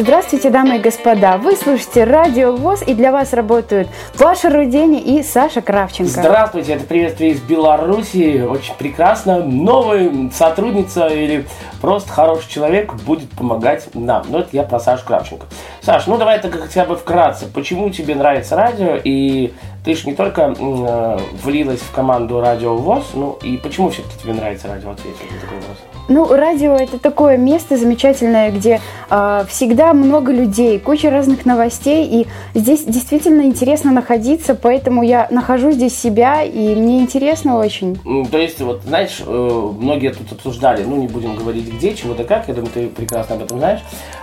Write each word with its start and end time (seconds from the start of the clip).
Здравствуйте, 0.00 0.50
дамы 0.50 0.76
и 0.76 0.78
господа! 0.78 1.38
Вы 1.38 1.56
слушаете 1.56 2.04
Радио 2.04 2.52
ВОЗ, 2.52 2.82
и 2.86 2.94
для 2.94 3.10
вас 3.10 3.32
работают 3.32 3.88
Паша 4.16 4.48
Рудени 4.48 5.00
и 5.00 5.24
Саша 5.24 5.60
Кравченко. 5.60 6.20
Здравствуйте, 6.20 6.74
это 6.74 6.84
приветствие 6.84 7.32
из 7.32 7.40
Беларуси. 7.40 8.46
Очень 8.48 8.74
прекрасно. 8.76 9.42
Новая 9.42 10.30
сотрудница 10.32 11.08
или 11.08 11.46
просто 11.80 12.12
хороший 12.12 12.48
человек 12.48 12.94
будет 12.94 13.28
помогать 13.30 13.92
нам. 13.92 14.22
Ну, 14.28 14.38
это 14.38 14.50
я 14.52 14.62
про 14.62 14.78
Сашу 14.78 15.04
Кравченко. 15.04 15.46
Саш, 15.82 16.06
ну 16.06 16.16
давай 16.16 16.40
так 16.40 16.54
хотя 16.54 16.84
бы 16.84 16.94
вкратце. 16.94 17.46
Почему 17.46 17.90
тебе 17.90 18.14
нравится 18.14 18.54
радио? 18.54 19.00
И 19.02 19.52
ты 19.84 19.96
же 19.96 20.06
не 20.06 20.14
только 20.14 20.54
э, 20.56 21.18
влилась 21.42 21.80
в 21.80 21.90
команду 21.90 22.40
Радио 22.40 22.76
ВОЗ, 22.76 23.04
ну 23.14 23.36
и 23.42 23.56
почему 23.56 23.90
все-таки 23.90 24.16
тебе 24.22 24.34
нравится 24.34 24.68
радио? 24.68 24.92
Ответь 24.92 25.16
на 25.20 25.40
такой 25.40 25.56
вопрос. 25.56 25.87
Ну, 26.08 26.26
радио 26.34 26.74
это 26.74 26.98
такое 26.98 27.36
место 27.36 27.76
замечательное, 27.76 28.50
где 28.50 28.80
э, 29.10 29.44
всегда 29.48 29.92
много 29.92 30.32
людей, 30.32 30.78
куча 30.78 31.10
разных 31.10 31.44
новостей, 31.44 32.06
и 32.06 32.26
здесь 32.58 32.84
действительно 32.84 33.42
интересно 33.42 33.92
находиться, 33.92 34.54
поэтому 34.54 35.02
я 35.02 35.28
нахожу 35.30 35.70
здесь 35.70 35.98
себя, 35.98 36.42
и 36.42 36.74
мне 36.74 37.00
интересно 37.00 37.58
очень. 37.58 37.98
М, 38.06 38.24
То 38.24 38.38
есть, 38.38 38.58
вот, 38.62 38.82
знаешь, 38.86 39.22
э, 39.24 39.70
многие 39.78 40.10
тут 40.14 40.32
обсуждали, 40.32 40.82
ну, 40.82 40.96
не 40.96 41.08
будем 41.08 41.36
говорить 41.36 41.70
где, 41.70 41.94
чего 41.94 42.14
да 42.14 42.24
как, 42.24 42.48
я 42.48 42.54
думаю, 42.54 42.70
ты 42.72 42.86
прекрасно 42.88 43.34
об 43.36 43.42
этом 43.42 43.58
знаешь, 43.58 43.80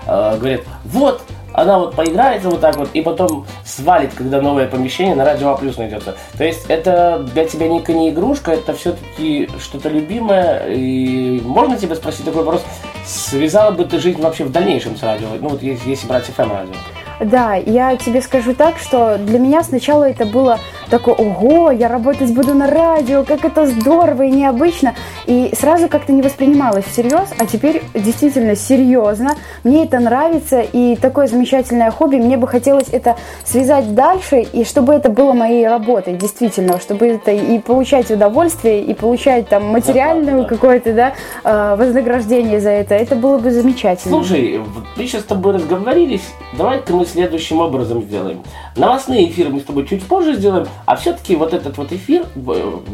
э, 0.07 0.37
говорят, 0.39 0.61
вот, 0.85 1.21
она 1.55 1.79
вот 1.79 1.95
поиграется 1.95 2.49
вот 2.49 2.61
так 2.61 2.75
вот, 2.75 2.89
и 2.93 3.01
потом 3.01 3.45
свалит, 3.65 4.13
когда 4.13 4.41
новое 4.41 4.67
помещение 4.67 5.15
на 5.15 5.25
радио 5.25 5.49
А 5.49 5.57
плюс 5.57 5.77
найдется. 5.77 6.15
То 6.37 6.43
есть, 6.43 6.65
это 6.67 7.25
для 7.33 7.45
тебя 7.45 7.67
не, 7.67 7.83
не 7.93 8.09
игрушка, 8.09 8.51
это 8.51 8.73
все-таки 8.73 9.49
что-то 9.59 9.89
любимое, 9.89 10.67
и 10.67 11.41
можно 11.41 11.77
тебе 11.77 11.95
спросить 11.95 12.25
такой 12.25 12.43
вопрос, 12.43 12.63
связала 13.05 13.71
бы 13.71 13.85
ты 13.85 13.99
жизнь 13.99 14.21
вообще 14.21 14.43
в 14.43 14.51
дальнейшем 14.51 14.97
с 14.97 15.03
радио, 15.03 15.27
ну, 15.39 15.49
вот 15.49 15.63
если, 15.63 15.89
если 15.89 16.07
брать 16.07 16.29
FM 16.29 16.51
радио? 16.51 16.73
Да, 17.19 17.55
я 17.55 17.95
тебе 17.95 18.21
скажу 18.21 18.53
так, 18.53 18.77
что 18.77 19.17
для 19.17 19.39
меня 19.39 19.63
сначала 19.63 20.03
это 20.03 20.25
было 20.25 20.59
такое, 20.89 21.15
ого, 21.15 21.71
я 21.71 21.87
работать 21.87 22.33
буду 22.33 22.53
на 22.53 22.67
радио, 22.67 23.23
как 23.23 23.45
это 23.45 23.65
здорово 23.65 24.23
и 24.23 24.31
необычно. 24.31 24.95
И 25.25 25.51
сразу 25.57 25.87
как-то 25.87 26.11
не 26.11 26.21
воспринималось 26.21 26.85
всерьез, 26.85 27.29
а 27.37 27.45
теперь 27.45 27.83
действительно 27.93 28.55
серьезно. 28.55 29.35
Мне 29.63 29.85
это 29.85 29.99
нравится, 29.99 30.61
и 30.61 30.95
такое 30.95 31.27
замечательное 31.27 31.91
хобби. 31.91 32.17
Мне 32.17 32.37
бы 32.37 32.47
хотелось 32.47 32.89
это 32.91 33.15
связать 33.43 33.93
дальше, 33.95 34.41
и 34.41 34.63
чтобы 34.63 34.93
это 34.93 35.09
было 35.09 35.33
моей 35.33 35.67
работой, 35.67 36.15
действительно, 36.15 36.79
чтобы 36.79 37.07
это 37.07 37.31
и 37.31 37.59
получать 37.59 38.11
удовольствие, 38.11 38.81
и 38.81 38.93
получать 38.93 39.49
там 39.49 39.65
материальную 39.65 40.43
Зарплату, 40.43 40.49
да. 40.49 40.55
какое-то, 40.55 40.93
да, 40.93 41.13
э, 41.43 41.75
вознаграждение 41.77 42.59
за 42.59 42.69
это. 42.69 42.95
Это 42.95 43.15
было 43.15 43.37
бы 43.37 43.51
замечательно. 43.51 44.17
Слушай, 44.17 44.61
мы 44.95 45.05
сейчас 45.05 45.21
с 45.21 45.25
тобой 45.25 45.53
разговорились, 45.53 46.23
давай-ка 46.57 46.93
мы 46.93 47.05
следующим 47.05 47.59
образом 47.59 48.01
сделаем. 48.03 48.41
Новостные 48.75 49.29
эфиры 49.29 49.49
мы 49.49 49.59
с 49.59 49.63
тобой 49.63 49.85
чуть 49.87 50.03
позже 50.03 50.35
сделаем, 50.35 50.67
а 50.85 50.95
все-таки 50.95 51.35
вот 51.35 51.53
этот 51.53 51.77
вот 51.77 51.91
эфир, 51.91 52.25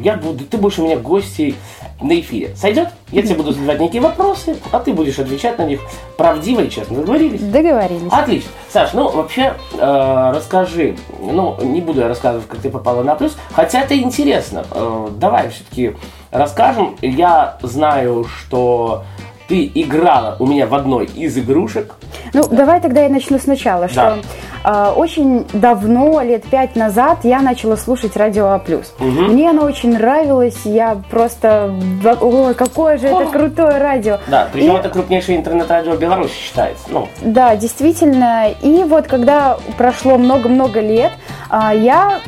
я 0.01 0.15
буду, 0.15 0.45
ты 0.45 0.57
будешь 0.57 0.79
у 0.79 0.83
меня 0.83 0.97
гостей 0.97 1.55
на 2.01 2.19
эфире. 2.19 2.55
Сойдет? 2.55 2.89
Я 3.11 3.21
тебе 3.21 3.35
буду 3.35 3.51
задавать 3.51 3.79
некие 3.79 4.01
вопросы, 4.01 4.57
а 4.71 4.79
ты 4.79 4.93
будешь 4.93 5.19
отвечать 5.19 5.57
на 5.57 5.65
них 5.65 5.81
правдиво 6.17 6.61
и 6.61 6.69
честно. 6.69 6.97
Договорились? 6.97 7.41
Договорились. 7.41 8.11
Отлично. 8.11 8.49
Саш, 8.69 8.93
ну 8.93 9.09
вообще 9.09 9.55
э, 9.73 10.31
расскажи, 10.33 10.95
ну 11.19 11.57
не 11.61 11.81
буду 11.81 12.01
я 12.01 12.07
рассказывать, 12.07 12.47
как 12.47 12.59
ты 12.59 12.69
попала 12.69 13.03
на 13.03 13.15
плюс, 13.15 13.37
хотя 13.53 13.81
это 13.81 13.97
интересно. 13.97 14.65
Э, 14.71 15.09
давай 15.11 15.49
все-таки 15.49 15.95
расскажем. 16.31 16.95
Я 17.01 17.57
знаю, 17.61 18.25
что 18.25 19.03
ты 19.51 19.69
играла 19.75 20.37
у 20.39 20.47
меня 20.47 20.65
в 20.65 20.73
одной 20.73 21.07
из 21.07 21.37
игрушек. 21.37 21.95
Ну, 22.33 22.47
давай 22.49 22.79
тогда 22.79 23.01
я 23.01 23.09
начну 23.09 23.37
сначала, 23.37 23.89
что 23.89 24.19
э, 24.63 24.93
очень 24.95 25.45
давно, 25.51 26.21
лет 26.21 26.45
пять 26.45 26.77
назад, 26.77 27.25
я 27.25 27.41
начала 27.41 27.75
слушать 27.75 28.15
Радио 28.15 28.45
А+. 28.45 28.61
Мне 28.99 29.49
оно 29.49 29.63
очень 29.65 29.91
нравилось, 29.91 30.61
я 30.63 31.01
просто, 31.09 31.75
ой, 32.21 32.53
какое 32.53 32.97
же 32.97 33.07
это 33.07 33.25
крутое 33.25 33.77
радио. 33.79 34.19
Да, 34.27 34.47
причем 34.53 34.77
И- 34.77 34.79
это 34.79 34.87
крупнейшее 34.87 35.37
интернет-радио 35.37 35.97
Беларуси 35.97 36.33
считается. 36.33 36.85
Ну, 36.87 37.09
Да, 37.19 37.57
действительно. 37.57 38.51
И 38.61 38.85
вот 38.85 39.07
когда 39.07 39.57
прошло 39.77 40.17
много-много 40.17 40.79
лет, 40.79 41.11
а, 41.49 41.73
я 41.73 42.21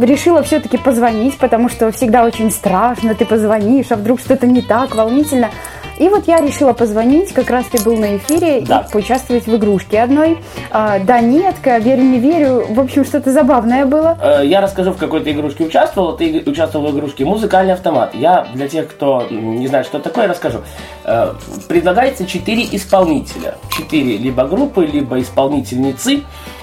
решила 0.00 0.42
все-таки 0.42 0.76
позвонить, 0.76 1.38
потому 1.38 1.68
что 1.68 1.90
всегда 1.90 2.24
очень 2.24 2.50
страшно, 2.50 3.16
ты 3.16 3.24
позвонишь, 3.24 3.86
а 3.90 3.96
вдруг 3.96 4.20
что-то 4.20 4.46
не 4.46 4.62
так, 4.62 4.94
волнительно. 4.94 5.50
И 5.98 6.08
вот 6.08 6.28
я 6.28 6.40
решила 6.40 6.72
позвонить, 6.72 7.32
как 7.32 7.50
раз 7.50 7.66
ты 7.66 7.82
был 7.82 7.96
на 7.96 8.16
эфире, 8.16 8.60
Да. 8.60 8.86
и 8.88 8.92
поучаствовать 8.92 9.46
в 9.46 9.56
игрушке 9.56 10.00
одной. 10.00 10.38
А, 10.70 10.98
да, 11.00 11.20
нетка, 11.20 11.78
верю, 11.78 12.02
не 12.02 12.18
верю. 12.18 12.66
В 12.68 12.80
общем, 12.80 13.04
что-то 13.04 13.32
забавное 13.32 13.84
было. 13.84 14.16
э, 14.22 14.46
я 14.46 14.60
расскажу, 14.60 14.92
в 14.92 14.96
какой 14.96 15.20
ты 15.20 15.32
игрушке 15.32 15.64
участвовал. 15.64 16.16
Ты 16.16 16.42
участвовал 16.46 16.88
в 16.88 16.96
игрушке 16.96 17.24
«Музыкальный 17.24 17.72
автомат». 17.74 18.14
Я, 18.14 18.46
для 18.54 18.68
тех, 18.68 18.88
кто 18.88 19.26
не 19.30 19.66
знает, 19.66 19.86
что 19.86 19.98
такое, 19.98 20.28
расскажу. 20.28 20.58
Э, 21.04 21.32
предлагается 21.68 22.26
четыре 22.26 22.66
исполнителя. 22.70 23.56
Четыре 23.76 24.16
либо 24.18 24.44
группы, 24.44 24.86
либо 24.86 25.18
исполнительницы. 25.20 26.22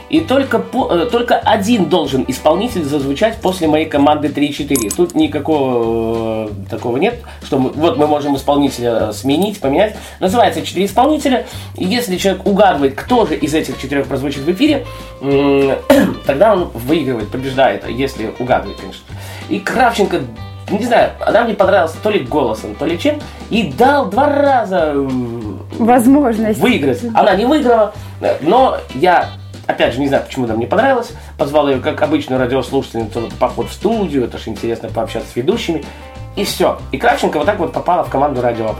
И 0.10 0.20
только, 0.20 0.60
по- 0.60 0.92
э, 0.92 1.06
только 1.08 1.38
один 1.38 1.86
должен 1.86 2.24
исполнитель 2.28 2.84
зазвучать 2.84 3.38
после 3.42 3.68
моей 3.68 3.86
команды 3.88 4.28
3-4. 4.28 4.96
Тут 4.96 5.16
никакого 5.16 6.48
э, 6.48 6.50
такого 6.70 6.98
нет, 6.98 7.22
что 7.44 7.58
мы, 7.58 7.70
вот 7.72 7.98
мы 7.98 8.06
можем 8.06 8.36
исполнителя 8.36 9.10
э, 9.10 9.14
сменить, 9.14 9.60
поменять. 9.60 9.96
Называется 10.20 10.62
4 10.62 10.86
исполнителя. 10.86 11.48
И 11.76 11.86
если 11.86 12.18
человек 12.18 12.46
угадывает, 12.46 12.96
кто 12.96 13.26
же 13.26 13.36
из 13.36 13.54
этих 13.56 13.80
четырех 13.82 14.08
прозвучит 14.08 14.42
в 14.44 14.52
эфире, 14.52 14.86
тогда 16.26 16.54
он 16.54 16.70
выигрывает, 16.74 17.30
побеждает, 17.30 17.88
если 17.90 18.32
угадывает, 18.40 18.80
конечно. 18.80 19.04
И 19.50 19.60
Кравченко, 19.60 20.22
не 20.70 20.84
знаю, 20.86 21.12
она 21.20 21.44
мне 21.44 21.54
понравилась 21.56 21.94
то 22.04 22.10
ли 22.10 22.20
голосом, 22.20 22.76
то 22.76 22.86
ли 22.86 22.98
чем, 23.00 23.20
и 23.50 23.72
дал 23.78 24.08
два 24.08 24.28
раза 24.32 24.94
Возможность. 25.78 26.60
выиграть. 26.60 27.02
Она 27.14 27.36
не 27.36 27.46
выиграла, 27.46 27.94
но 28.42 28.78
я, 28.96 29.30
опять 29.68 29.94
же, 29.94 30.00
не 30.00 30.08
знаю, 30.08 30.24
почему 30.26 30.46
она 30.46 30.56
мне 30.56 30.68
понравилась. 30.68 31.12
Позвал 31.38 31.70
ее, 31.70 31.80
как 31.80 32.02
обычную 32.02 32.40
радиослушательницу, 32.40 33.30
поход 33.40 33.70
в 33.70 33.74
студию, 33.74 34.26
это 34.26 34.38
же 34.38 34.50
интересно 34.50 34.90
пообщаться 34.90 35.32
с 35.32 35.36
ведущими. 35.36 35.84
И 36.36 36.44
все. 36.44 36.78
И 36.92 36.98
Кравченко 36.98 37.38
вот 37.38 37.46
так 37.46 37.60
вот 37.60 37.72
попала 37.72 38.04
в 38.04 38.10
команду 38.10 38.42
Радио. 38.42 38.76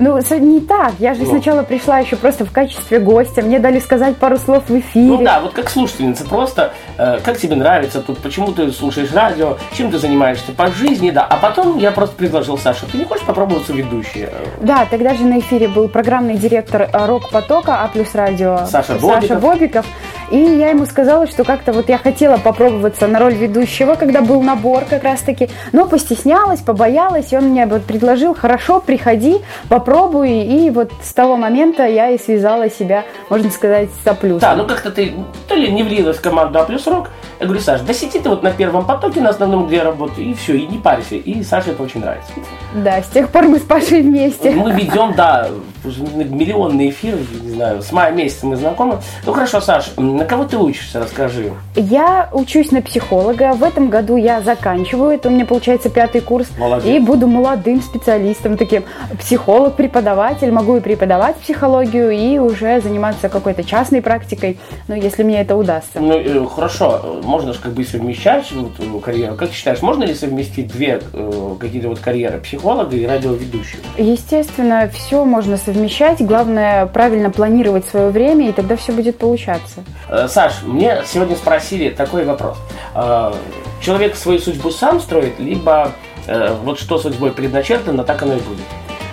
Ну, 0.00 0.18
не 0.38 0.60
так. 0.60 0.92
Я 0.98 1.14
же 1.14 1.22
Ну. 1.22 1.30
сначала 1.30 1.62
пришла 1.62 1.98
еще 1.98 2.16
просто 2.16 2.44
в 2.44 2.52
качестве 2.52 2.98
гостя. 3.00 3.42
Мне 3.42 3.58
дали 3.58 3.78
сказать 3.78 4.16
пару 4.16 4.36
слов 4.36 4.64
в 4.68 4.78
эфире. 4.78 5.06
Ну 5.06 5.24
да, 5.24 5.40
вот 5.40 5.52
как 5.52 5.68
слушательница, 5.68 6.24
просто 6.24 6.72
э, 6.96 7.18
как 7.24 7.38
тебе 7.38 7.56
нравится 7.56 8.00
тут, 8.00 8.18
почему 8.18 8.52
ты 8.52 8.70
слушаешь 8.70 9.12
радио, 9.12 9.56
чем 9.72 9.90
ты 9.90 9.98
занимаешься 9.98 10.52
по 10.52 10.68
жизни, 10.68 11.10
да. 11.10 11.24
А 11.24 11.36
потом 11.36 11.78
я 11.78 11.90
просто 11.90 12.14
предложил 12.16 12.58
Саше, 12.58 12.86
ты 12.86 12.98
не 12.98 13.04
хочешь 13.04 13.24
попробоваться 13.24 13.72
ведущей? 13.72 14.28
Да, 14.60 14.86
тогда 14.88 15.14
же 15.14 15.24
на 15.24 15.38
эфире 15.40 15.68
был 15.68 15.88
программный 15.88 16.34
директор 16.34 16.82
э, 16.82 17.06
«Рок-потока» 17.06 17.82
А 17.82 17.88
плюс 17.88 18.14
радио 18.14 18.66
Саша 18.66 18.94
Бобиков. 18.94 19.40
Бобиков. 19.40 19.86
И 20.30 20.36
я 20.36 20.70
ему 20.70 20.84
сказала, 20.84 21.26
что 21.26 21.44
как-то 21.44 21.72
вот 21.72 21.88
я 21.88 21.96
хотела 21.96 22.36
попробоваться 22.36 23.06
на 23.06 23.18
роль 23.18 23.34
ведущего, 23.34 23.94
когда 23.94 24.20
был 24.20 24.42
набор 24.42 24.84
как 24.88 25.04
раз-таки, 25.04 25.48
но 25.72 25.86
постеснялась, 25.86 26.60
побоялась, 26.60 27.32
и 27.32 27.36
он 27.36 27.44
мне 27.44 27.66
вот 27.66 27.84
предложил, 27.84 28.34
хорошо, 28.34 28.80
приходи, 28.80 29.38
попробуй. 29.68 30.42
И 30.42 30.70
вот 30.70 30.92
с 31.02 31.14
того 31.14 31.36
момента 31.36 31.86
я 31.86 32.10
и 32.10 32.18
связала 32.18 32.68
себя, 32.70 33.04
можно 33.30 33.50
сказать, 33.50 33.88
с 34.04 34.06
А. 34.06 34.16
Да, 34.40 34.56
ну 34.56 34.66
как-то 34.66 34.90
ты 34.90 35.14
то 35.46 35.54
ли 35.54 35.72
не 35.72 35.82
влилась 35.82 36.18
в 36.18 36.20
команду 36.20 36.58
А 36.58 36.64
плюс 36.64 36.86
рок. 36.86 37.10
Я 37.40 37.46
говорю, 37.46 37.62
Саш, 37.62 37.82
да 37.82 37.94
сиди 37.94 38.18
ты 38.18 38.28
вот 38.28 38.42
на 38.42 38.50
первом 38.50 38.84
потоке, 38.84 39.20
на 39.20 39.30
основном, 39.30 39.66
где 39.66 39.76
я 39.76 39.84
работаю, 39.84 40.26
и 40.26 40.34
все, 40.34 40.56
и 40.56 40.66
не 40.66 40.78
парься. 40.78 41.14
И 41.14 41.42
Саше 41.42 41.70
это 41.70 41.82
очень 41.82 42.00
нравится. 42.00 42.30
Да, 42.74 43.00
с 43.00 43.06
тех 43.08 43.30
пор 43.30 43.44
мы 43.44 43.58
с 43.58 43.62
Пашей 43.62 44.02
вместе. 44.02 44.50
Мы 44.50 44.72
ведем, 44.72 45.14
да, 45.14 45.48
уже 45.84 46.02
миллионные 46.02 46.90
эфиры, 46.90 47.18
не 47.42 47.50
знаю, 47.52 47.82
с 47.82 47.92
мая 47.92 48.12
месяца 48.12 48.46
мы 48.46 48.56
знакомы. 48.56 48.98
Ну 49.24 49.32
хорошо, 49.32 49.60
Саш, 49.60 49.92
На 50.18 50.24
кого 50.24 50.44
ты 50.44 50.58
учишься, 50.58 50.98
расскажи. 50.98 51.52
Я 51.76 52.28
учусь 52.32 52.72
на 52.72 52.82
психолога. 52.82 53.52
В 53.52 53.62
этом 53.62 53.88
году 53.88 54.16
я 54.16 54.40
заканчиваю. 54.40 55.12
Это 55.12 55.28
у 55.28 55.30
меня 55.30 55.46
получается 55.46 55.90
пятый 55.90 56.20
курс. 56.20 56.48
Молодец. 56.58 56.86
И 56.92 56.98
буду 56.98 57.28
молодым 57.28 57.80
специалистом, 57.80 58.56
таким 58.56 58.82
психолог, 59.16 59.76
преподаватель. 59.76 60.50
Могу 60.50 60.76
и 60.76 60.80
преподавать 60.80 61.36
психологию, 61.36 62.10
и 62.10 62.38
уже 62.38 62.80
заниматься 62.80 63.28
какой-то 63.28 63.62
частной 63.62 64.02
практикой, 64.02 64.58
ну, 64.88 64.96
если 64.96 65.22
мне 65.22 65.40
это 65.40 65.54
удастся. 65.54 66.00
Ну, 66.00 66.18
э, 66.18 66.46
хорошо, 66.46 67.20
можно 67.22 67.52
же 67.52 67.60
как 67.60 67.74
бы 67.74 67.84
совмещать 67.84 68.50
вот, 68.50 68.72
э, 68.80 69.00
карьеру. 69.00 69.36
Как 69.36 69.50
ты 69.50 69.54
считаешь, 69.54 69.82
можно 69.82 70.02
ли 70.02 70.14
совместить 70.14 70.66
две 70.66 71.00
э, 71.12 71.54
какие-то 71.60 71.90
вот 71.90 72.00
карьеры, 72.00 72.40
психолога 72.40 72.96
и 72.96 73.06
радиоведущего? 73.06 73.82
Естественно, 73.96 74.90
все 74.92 75.24
можно 75.24 75.56
совмещать. 75.56 76.20
Главное 76.26 76.86
правильно 76.86 77.30
планировать 77.30 77.86
свое 77.86 78.08
время, 78.08 78.48
и 78.48 78.52
тогда 78.52 78.74
все 78.74 78.90
будет 78.90 79.16
получаться. 79.18 79.84
Э, 80.08 80.28
Саш, 80.28 80.62
мне 80.62 81.02
сегодня 81.06 81.36
спросили 81.36 81.90
такой 81.90 82.24
вопрос. 82.24 82.56
Э, 82.94 83.32
Человек 83.80 84.16
свою 84.16 84.40
судьбу 84.40 84.70
сам 84.70 85.00
строит, 85.00 85.38
либо 85.38 85.92
э, 86.26 86.54
вот 86.64 86.80
что 86.80 86.98
судьбой 86.98 87.30
предначертано, 87.30 88.02
так 88.02 88.22
оно 88.22 88.34
и 88.34 88.40
будет? 88.40 88.66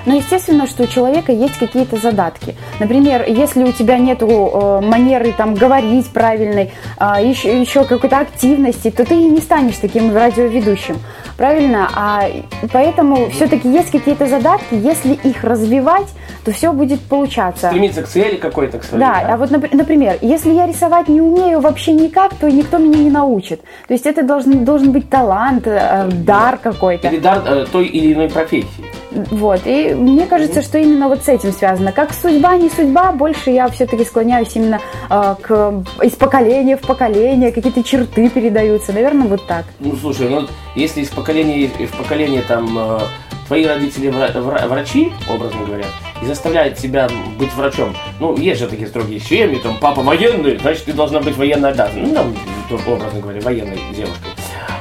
Но 0.05 0.15
естественно, 0.15 0.67
что 0.67 0.83
у 0.83 0.87
человека 0.87 1.31
есть 1.31 1.57
какие-то 1.57 1.97
задатки. 1.97 2.55
Например, 2.79 3.25
если 3.27 3.63
у 3.63 3.71
тебя 3.71 3.97
нет 3.97 4.21
манеры 4.21 5.33
там 5.33 5.55
говорить 5.55 6.07
правильной, 6.09 6.73
э, 6.99 7.05
еще, 7.23 7.59
еще 7.59 7.85
какой-то 7.85 8.19
активности, 8.19 8.91
то 8.91 9.05
ты 9.05 9.15
не 9.15 9.39
станешь 9.39 9.77
таким 9.77 10.15
радиоведущим. 10.15 10.97
Правильно? 11.37 11.89
А 11.95 12.27
поэтому 12.71 13.29
все-таки 13.31 13.69
есть 13.71 13.91
какие-то 13.91 14.27
задатки, 14.27 14.73
если 14.73 15.13
их 15.13 15.43
развивать, 15.43 16.07
то 16.45 16.51
все 16.51 16.71
будет 16.71 17.01
получаться. 17.01 17.67
Стремиться 17.67 18.03
к 18.03 18.07
цели 18.07 18.35
какой-то, 18.35 18.77
к 18.77 18.83
своей. 18.83 19.03
Да, 19.03 19.19
а 19.33 19.37
вот, 19.37 19.49
нап- 19.51 19.75
например, 19.75 20.17
если 20.21 20.51
я 20.51 20.67
рисовать 20.67 21.07
не 21.07 21.19
умею 21.19 21.59
вообще 21.59 21.91
никак, 21.93 22.35
то 22.35 22.49
никто 22.49 22.77
меня 22.77 22.99
не 22.99 23.09
научит. 23.09 23.61
То 23.87 23.93
есть 23.93 24.05
это 24.05 24.21
должен, 24.23 24.63
должен 24.63 24.91
быть 24.91 25.09
талант, 25.09 25.63
э, 25.65 26.07
дар 26.11 26.57
какой-то. 26.57 27.07
Или 27.07 27.17
дар 27.17 27.41
э, 27.45 27.65
той 27.71 27.87
или 27.87 28.13
иной 28.13 28.29
профессии. 28.29 28.85
Вот, 29.31 29.61
и 29.65 29.93
мне 29.95 30.25
кажется, 30.25 30.61
что 30.61 30.77
именно 30.77 31.07
вот 31.07 31.23
с 31.23 31.29
этим 31.29 31.51
связано. 31.53 31.91
Как 31.91 32.13
судьба, 32.13 32.57
не 32.57 32.69
судьба, 32.69 33.11
больше 33.13 33.49
я 33.49 33.67
все-таки 33.69 34.03
склоняюсь 34.05 34.55
именно 34.55 34.79
э, 35.09 35.35
к 35.41 35.83
из 36.03 36.11
поколения 36.11 36.77
в 36.77 36.81
поколение, 36.81 37.51
какие-то 37.51 37.81
черты 37.83 38.29
передаются. 38.29 38.93
Наверное, 38.93 39.27
вот 39.27 39.47
так. 39.47 39.65
Ну, 39.79 39.95
слушай, 39.95 40.29
ну, 40.29 40.45
если 40.75 41.01
из 41.01 41.09
поколения 41.09 41.67
в 41.67 41.97
поколение 41.97 42.41
там 42.47 42.77
э, 42.77 42.99
твои 43.47 43.65
родители 43.65 44.09
вра- 44.09 44.67
врачи, 44.67 45.11
образно 45.33 45.65
говоря, 45.65 45.85
и 46.21 46.25
заставляют 46.25 46.77
тебя 46.77 47.09
быть 47.37 47.53
врачом. 47.53 47.95
Ну, 48.19 48.37
есть 48.37 48.59
же 48.59 48.67
такие 48.67 48.87
строгие 48.87 49.19
семьи, 49.19 49.59
там, 49.59 49.77
папа 49.79 50.01
военный, 50.01 50.57
значит, 50.57 50.85
ты 50.85 50.93
должна 50.93 51.19
быть 51.19 51.35
военно 51.35 51.69
обязана. 51.69 52.07
Ну, 52.07 52.13
там, 52.13 52.93
образно 52.93 53.19
говоря, 53.19 53.41
военной 53.41 53.79
девушкой. 53.93 54.31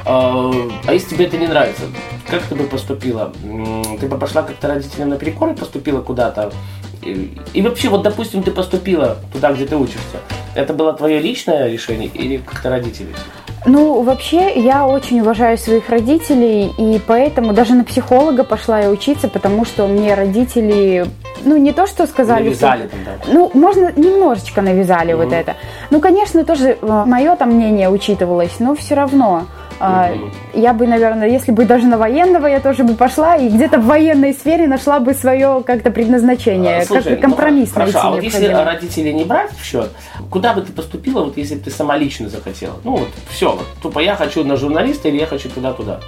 А 0.05 0.51
а 0.87 0.93
если 0.93 1.15
тебе 1.15 1.25
это 1.25 1.37
не 1.37 1.47
нравится, 1.47 1.83
как 2.27 2.43
ты 2.43 2.55
бы 2.55 2.65
поступила? 2.65 3.33
Ты 3.99 4.07
бы 4.07 4.17
пошла 4.17 4.43
как-то 4.43 4.67
родителям 4.67 5.09
наперекор 5.09 5.49
и 5.49 5.55
поступила 5.55 6.01
куда-то? 6.01 6.51
И 7.01 7.61
вообще, 7.61 7.89
вот, 7.89 8.03
допустим, 8.03 8.43
ты 8.43 8.51
поступила 8.51 9.17
туда, 9.33 9.51
где 9.53 9.65
ты 9.65 9.75
учишься. 9.75 10.19
Это 10.55 10.73
было 10.73 10.93
твое 10.93 11.19
личное 11.19 11.67
решение 11.69 12.07
или 12.07 12.37
как-то 12.37 12.69
родители? 12.69 13.09
Ну, 13.65 14.01
вообще, 14.03 14.53
я 14.59 14.85
очень 14.85 15.21
уважаю 15.21 15.57
своих 15.57 15.89
родителей, 15.89 16.71
и 16.77 16.99
поэтому 17.05 17.51
даже 17.53 17.73
на 17.73 17.83
психолога 17.83 18.43
пошла 18.43 18.79
я 18.81 18.89
учиться, 18.89 19.27
потому 19.27 19.65
что 19.65 19.87
мне 19.87 20.13
родители, 20.13 21.05
ну, 21.43 21.57
не 21.57 21.71
то, 21.73 21.87
что 21.87 22.05
сказали... 22.05 22.43
Навязали 22.45 22.81
что- 22.87 22.89
там, 22.89 22.99
да. 23.05 23.11
Ну, 23.33 23.49
можно, 23.55 23.91
немножечко 23.95 24.61
навязали 24.61 25.13
вот 25.13 25.27
Мгм. 25.27 25.33
это. 25.35 25.55
Ну, 25.89 25.99
конечно, 25.99 26.45
тоже 26.45 26.77
мое 26.81 27.35
там 27.35 27.51
мнение 27.53 27.89
учитывалось, 27.89 28.59
но 28.59 28.75
все 28.75 28.93
равно. 28.95 29.45
А. 29.79 30.11
Я 30.53 30.73
бы, 30.73 30.87
наверное, 30.87 31.27
если 31.27 31.51
бы 31.51 31.65
даже 31.65 31.85
на 31.87 31.97
военного 31.97 32.47
я 32.47 32.59
тоже 32.59 32.83
бы 32.83 32.93
пошла 32.93 33.35
и 33.35 33.49
где-то 33.49 33.79
в 33.79 33.85
военной 33.85 34.33
сфере 34.33 34.67
нашла 34.67 34.99
бы 34.99 35.13
свое 35.13 35.63
как-то 35.65 35.91
предназначение, 35.91 36.77
А, 36.77 36.85
слушай, 36.85 37.13
как 37.13 37.21
компромисс 37.21 37.71
ну, 37.73 37.79
найти 37.79 37.93
хорошо, 37.93 38.07
а 38.07 38.11
вот 38.11 38.23
если 38.23 38.45
родители 38.47 39.11
не 39.11 39.25
брать 39.25 39.51
в 39.51 39.63
счет, 39.63 39.91
куда 40.29 40.53
бы 40.53 40.61
ты 40.61 40.71
поступила, 40.71 41.23
вот 41.23 41.37
если 41.37 41.55
бы 41.55 41.61
ты 41.61 41.71
сама 41.71 41.97
лично 41.97 42.29
захотела? 42.29 42.75
Ну 42.83 42.91
вот, 42.97 43.09
все, 43.29 43.51
вот, 43.51 43.65
тупо 43.81 43.99
я 43.99 44.15
хочу 44.15 44.43
на 44.43 44.55
журналиста 44.55 45.09
или 45.09 45.17
я 45.17 45.27
хочу 45.27 45.49
туда-туда. 45.49 45.99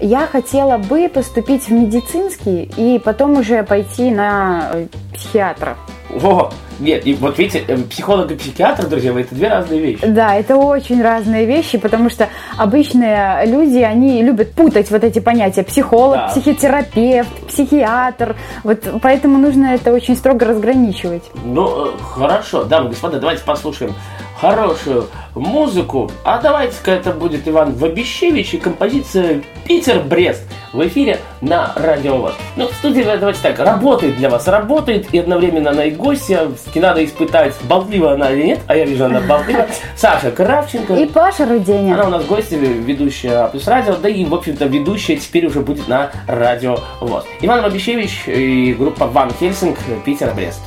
Я 0.00 0.28
хотела 0.28 0.78
бы 0.78 1.08
поступить 1.08 1.68
в 1.68 1.72
медицинский 1.72 2.70
и 2.76 3.00
потом 3.00 3.36
уже 3.36 3.64
пойти 3.64 4.12
на 4.12 4.70
э, 4.72 4.86
психиатра. 5.12 5.76
Во, 6.10 6.50
нет, 6.80 7.06
и 7.06 7.14
вот 7.14 7.38
видите, 7.38 7.64
э, 7.66 7.76
психолог 7.76 8.30
и 8.30 8.34
психиатр, 8.34 8.86
друзья 8.86 9.12
мои, 9.12 9.24
это 9.24 9.34
две 9.34 9.48
разные 9.48 9.80
вещи. 9.80 10.06
Да, 10.06 10.36
это 10.36 10.56
очень 10.56 11.02
разные 11.02 11.44
вещи, 11.44 11.76
потому 11.76 12.08
что 12.08 12.28
обычные 12.56 13.44
люди, 13.46 13.78
они 13.78 14.22
любят 14.22 14.52
путать 14.52 14.90
вот 14.90 15.04
эти 15.04 15.18
понятия 15.18 15.62
психолог, 15.64 16.16
Да. 16.16 16.28
психотерапевт, 16.28 17.46
психиатр. 17.48 18.36
Вот 18.64 18.86
поэтому 19.02 19.38
нужно 19.38 19.74
это 19.74 19.92
очень 19.92 20.16
строго 20.16 20.46
разграничивать. 20.46 21.24
Ну, 21.44 21.88
э, 21.88 21.90
хорошо, 22.00 22.64
дамы 22.64 22.86
и 22.86 22.90
господа, 22.90 23.18
давайте 23.18 23.42
послушаем 23.44 23.94
хорошую 24.40 25.06
музыку. 25.34 26.10
А 26.24 26.40
давайте-ка 26.40 26.92
это 26.92 27.12
будет 27.12 27.46
Иван 27.48 27.74
Вабищевич 27.74 28.54
и 28.54 28.58
композиция 28.58 29.42
«Питер-Брест» 29.66 30.42
в 30.72 30.86
эфире 30.86 31.20
на 31.40 31.72
Радио 31.76 32.16
ВОЗ. 32.18 32.34
Ну, 32.56 32.68
в 32.68 32.72
студии, 32.74 33.02
давайте 33.02 33.40
так, 33.42 33.58
работает 33.58 34.16
для 34.16 34.28
вас, 34.28 34.46
работает, 34.48 35.12
и 35.12 35.18
одновременно 35.18 35.70
она 35.70 35.84
и 35.84 35.90
гостья, 35.90 36.48
надо 36.74 37.04
испытать, 37.04 37.54
болтлива 37.64 38.12
она 38.12 38.30
или 38.30 38.46
нет, 38.46 38.60
а 38.66 38.76
я 38.76 38.84
вижу, 38.84 39.06
она 39.06 39.20
болтлива. 39.20 39.66
Саша 39.96 40.30
Кравченко. 40.30 40.94
И 40.94 41.06
Паша 41.06 41.46
Руденя. 41.46 41.94
Она 41.94 42.04
у 42.04 42.10
нас 42.10 42.24
гостья, 42.24 42.56
ведущая 42.56 43.48
Плюс 43.48 43.66
Радио, 43.66 43.96
да 43.96 44.08
и, 44.08 44.24
в 44.24 44.34
общем-то, 44.34 44.66
ведущая 44.66 45.16
теперь 45.16 45.46
уже 45.46 45.60
будет 45.60 45.88
на 45.88 46.10
Радио 46.26 46.78
ВОЗ. 47.00 47.24
Иван 47.40 47.62
Вабищевич 47.62 48.24
и 48.26 48.74
группа 48.74 49.06
Ван 49.06 49.32
Хельсинг 49.32 49.78
«Питер-Брест». 50.04 50.60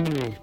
Стук 0.00 0.39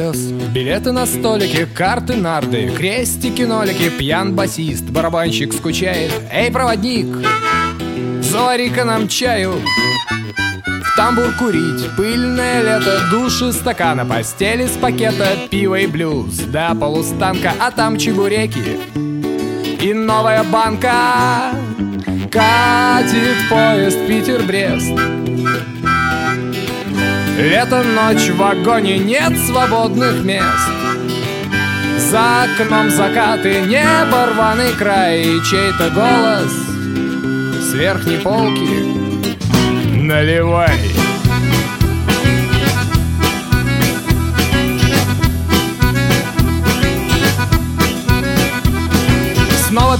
колес, 0.00 0.32
билеты 0.54 0.92
на 0.92 1.06
столике, 1.06 1.66
карты 1.66 2.16
нарды, 2.16 2.70
крестики, 2.76 3.42
нолики, 3.42 3.90
пьян 3.90 4.34
басист, 4.34 4.84
барабанщик 4.84 5.52
скучает. 5.52 6.12
Эй, 6.32 6.50
проводник, 6.50 7.06
завари-ка 8.22 8.84
нам 8.84 9.08
чаю. 9.08 9.54
В 10.84 10.96
тамбур 10.96 11.32
курить, 11.38 11.96
пыльное 11.96 12.62
лето, 12.62 13.00
души 13.10 13.52
стакана, 13.52 14.06
постели 14.06 14.66
с 14.66 14.76
пакета, 14.76 15.28
пиво 15.50 15.78
и 15.78 15.86
блюз, 15.86 16.38
до 16.38 16.74
полустанка, 16.74 17.52
а 17.60 17.70
там 17.70 17.98
чебуреки 17.98 18.78
и 19.82 19.92
новая 19.92 20.44
банка. 20.44 21.52
Катит 22.30 23.36
поезд 23.48 23.98
Питер-Брест. 24.06 25.20
Лето, 27.40 27.82
ночь 27.82 28.28
в 28.28 28.36
вагоне, 28.36 28.98
нет 28.98 29.32
свободных 29.46 30.22
мест. 30.24 30.68
За 32.10 32.42
окном 32.42 32.90
закаты, 32.90 33.62
небо, 33.62 34.26
рваный 34.26 34.72
край 34.72 35.22
И 35.22 35.44
чей-то 35.44 35.90
голос 35.90 36.50
с 37.62 37.72
верхней 37.72 38.18
полки 38.18 38.82
Наливай 39.96 40.78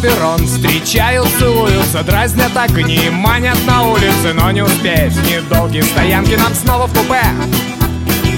перрон, 0.00 0.46
встречают, 0.46 1.28
целуются, 1.38 2.02
дразнят 2.02 2.56
огни 2.56 3.10
Манят 3.10 3.58
на 3.66 3.82
улице, 3.82 4.32
но 4.34 4.50
не 4.50 4.62
успеть 4.62 5.14
Недолгие 5.28 5.82
стоянки 5.82 6.34
нам 6.34 6.54
снова 6.54 6.86
в 6.86 6.92
купе. 6.92 7.22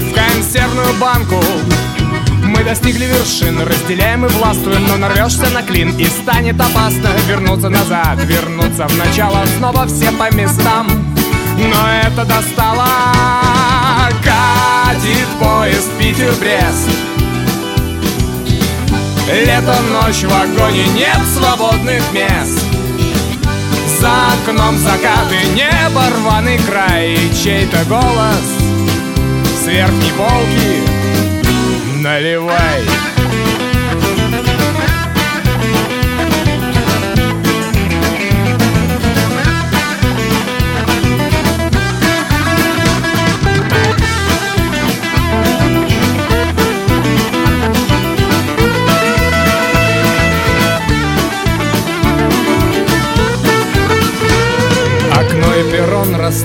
В 0.09 0.13
консервную 0.13 0.93
банку 0.99 1.35
мы 2.43 2.63
достигли 2.63 3.05
вершин, 3.05 3.61
разделяем 3.61 4.25
и 4.25 4.29
властвуем, 4.29 4.85
но 4.87 4.97
нарвешься 4.97 5.49
на 5.49 5.63
клин 5.63 5.97
И 5.97 6.05
станет 6.05 6.59
опасно 6.59 7.09
вернуться 7.27 7.69
назад, 7.69 8.23
вернуться 8.25 8.87
в 8.87 8.97
начало 8.97 9.45
Снова 9.57 9.87
все 9.87 10.11
по 10.11 10.33
местам, 10.33 10.87
но 11.57 11.89
это 12.03 12.25
достало 12.25 12.87
Катит 14.23 15.27
поезд 15.39 15.89
Питер-Брест 15.97 17.12
Лето, 19.27 19.75
ночь 19.91 20.23
в 20.23 20.29
вагоне, 20.29 20.87
нет 20.87 21.19
свободных 21.33 22.03
мест 22.13 22.63
За 23.99 24.11
окном 24.33 24.77
закаты, 24.77 25.37
небо, 25.53 26.03
рваный 26.17 26.59
край 26.59 27.13
И 27.13 27.33
чей-то 27.33 27.83
голос 27.85 28.73
с 29.63 29.67
верхней 29.67 30.11
полки 30.17 31.03
наливай. 32.03 33.12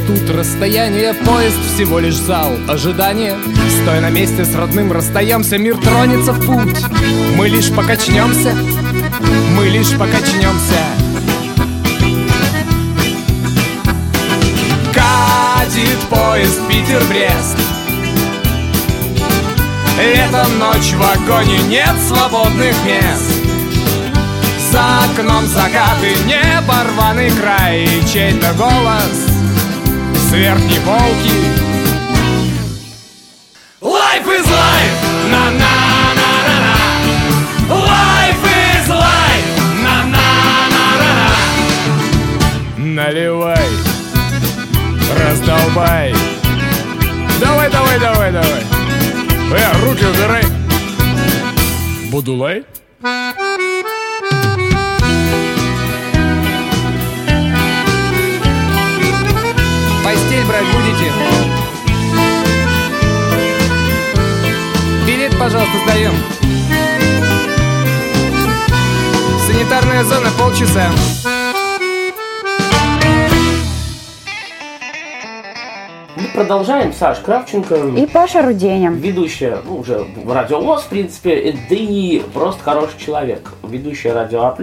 Растут, 0.09 0.31
расстояние 0.31 1.15
Поезд 1.15 1.59
всего 1.75 1.99
лишь 1.99 2.17
зал, 2.17 2.53
ожидание. 2.69 3.37
Стоя 3.83 4.01
на 4.01 4.11
месте 4.11 4.45
с 4.45 4.55
родным 4.55 4.93
расстаемся 4.93 5.59
Мир 5.59 5.77
тронется 5.77 6.33
в 6.33 6.45
путь. 6.45 6.79
Мы 7.37 7.49
лишь 7.49 7.71
покачнемся. 7.71 8.55
Мы 9.57 9.69
лишь 9.69 9.93
покачнемся. 9.97 10.83
Катит 14.93 15.99
поезд 16.11 16.61
Питер-Брест. 16.69 17.57
Летом 19.99 20.59
ночь 20.59 20.93
в 20.93 20.99
вагоне 20.99 21.59
Нет 21.69 21.95
свободных 22.07 22.75
мест. 22.85 23.33
За 24.71 25.05
окном 25.05 25.47
закаты, 25.47 26.15
небо 26.27 26.85
рваный 26.93 27.31
край 27.31 27.85
И 27.85 28.07
чей-то 28.07 28.53
голос 28.53 29.38
с 30.29 30.33
верхней 30.33 30.81
полки 30.81 31.33
Life 33.81 34.27
is 34.27 34.47
life! 34.47 34.97
на 35.31 35.51
на 35.51 35.75
на 36.19 36.31
на 36.49 36.57
на 36.65 36.75
Life 37.75 38.45
is 38.45 38.89
life! 38.89 39.49
на 39.83 39.97
на 40.05 40.29
на 40.75 40.89
на 40.99 41.11
на 42.77 42.95
Наливай, 42.95 43.69
раздолбай 45.19 46.15
Давай, 47.41 47.71
давай, 47.71 47.99
давай, 47.99 48.33
давай 48.33 48.63
Э, 49.51 49.73
руки 49.85 50.05
убирай 50.05 50.45
Будулай? 52.11 52.65
Постель 60.39 60.47
брать 60.47 60.67
будете? 60.67 61.13
Билет, 65.07 65.39
пожалуйста, 65.39 65.79
сдаем. 65.85 66.13
Санитарная 69.47 70.05
зона 70.05 70.29
полчаса. 70.39 70.91
Мы 76.17 76.29
продолжаем. 76.35 76.93
Саш 76.93 77.19
Кравченко. 77.19 77.75
И 77.97 78.07
Паша 78.07 78.43
Руденя. 78.43 78.91
Ведущая, 78.91 79.59
ну, 79.65 79.79
уже 79.79 80.07
радиовоз, 80.27 80.83
в 80.83 80.89
принципе, 80.89 81.57
да 81.69 81.77
и 81.77 82.21
просто 82.35 82.63
хороший 82.63 82.99
человек. 82.99 83.53
Ведущая 83.63 84.13
радио 84.13 84.43
А+. 84.43 84.57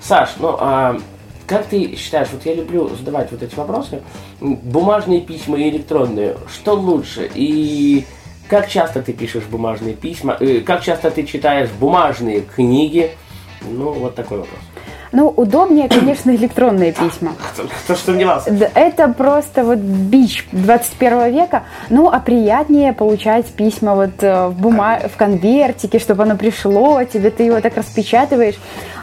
Саш, 0.00 0.30
ну, 0.38 0.56
а 0.58 0.98
как 1.46 1.66
ты 1.66 1.96
считаешь, 1.96 2.28
вот 2.32 2.44
я 2.44 2.54
люблю 2.54 2.88
задавать 2.88 3.30
вот 3.30 3.42
эти 3.42 3.54
вопросы, 3.54 4.02
бумажные 4.40 5.20
письма 5.20 5.58
и 5.58 5.68
электронные, 5.70 6.36
что 6.52 6.74
лучше? 6.74 7.30
И 7.34 8.04
как 8.48 8.68
часто 8.68 9.02
ты 9.02 9.12
пишешь 9.12 9.44
бумажные 9.44 9.94
письма? 9.94 10.36
Э, 10.38 10.60
Как 10.60 10.82
часто 10.82 11.10
ты 11.10 11.24
читаешь 11.24 11.70
бумажные 11.70 12.42
книги? 12.42 13.10
Ну, 13.62 13.92
вот 13.92 14.14
такой 14.14 14.38
вопрос. 14.38 14.60
Ну, 15.12 15.28
удобнее, 15.28 15.88
конечно, 15.88 16.30
электронные 16.30 16.92
письма. 16.92 17.32
Кто, 17.52 17.66
кто 17.84 17.94
ж 17.94 17.98
сомневался? 17.98 18.70
Это 18.74 19.08
просто 19.08 19.64
вот 19.64 19.78
бич 19.78 20.46
21 20.52 21.32
века. 21.32 21.62
Ну, 21.90 22.08
а 22.08 22.20
приятнее 22.20 22.92
получать 22.92 23.46
письма 23.46 23.94
вот 23.94 24.22
э, 24.22 24.48
в, 24.48 24.60
бума... 24.60 25.00
в 25.12 25.16
конвертике, 25.16 25.98
чтобы 25.98 26.24
оно 26.24 26.36
пришло 26.36 27.02
тебе, 27.04 27.30
ты 27.30 27.44
его 27.44 27.60
так 27.60 27.76
распечатываешь. 27.76 28.56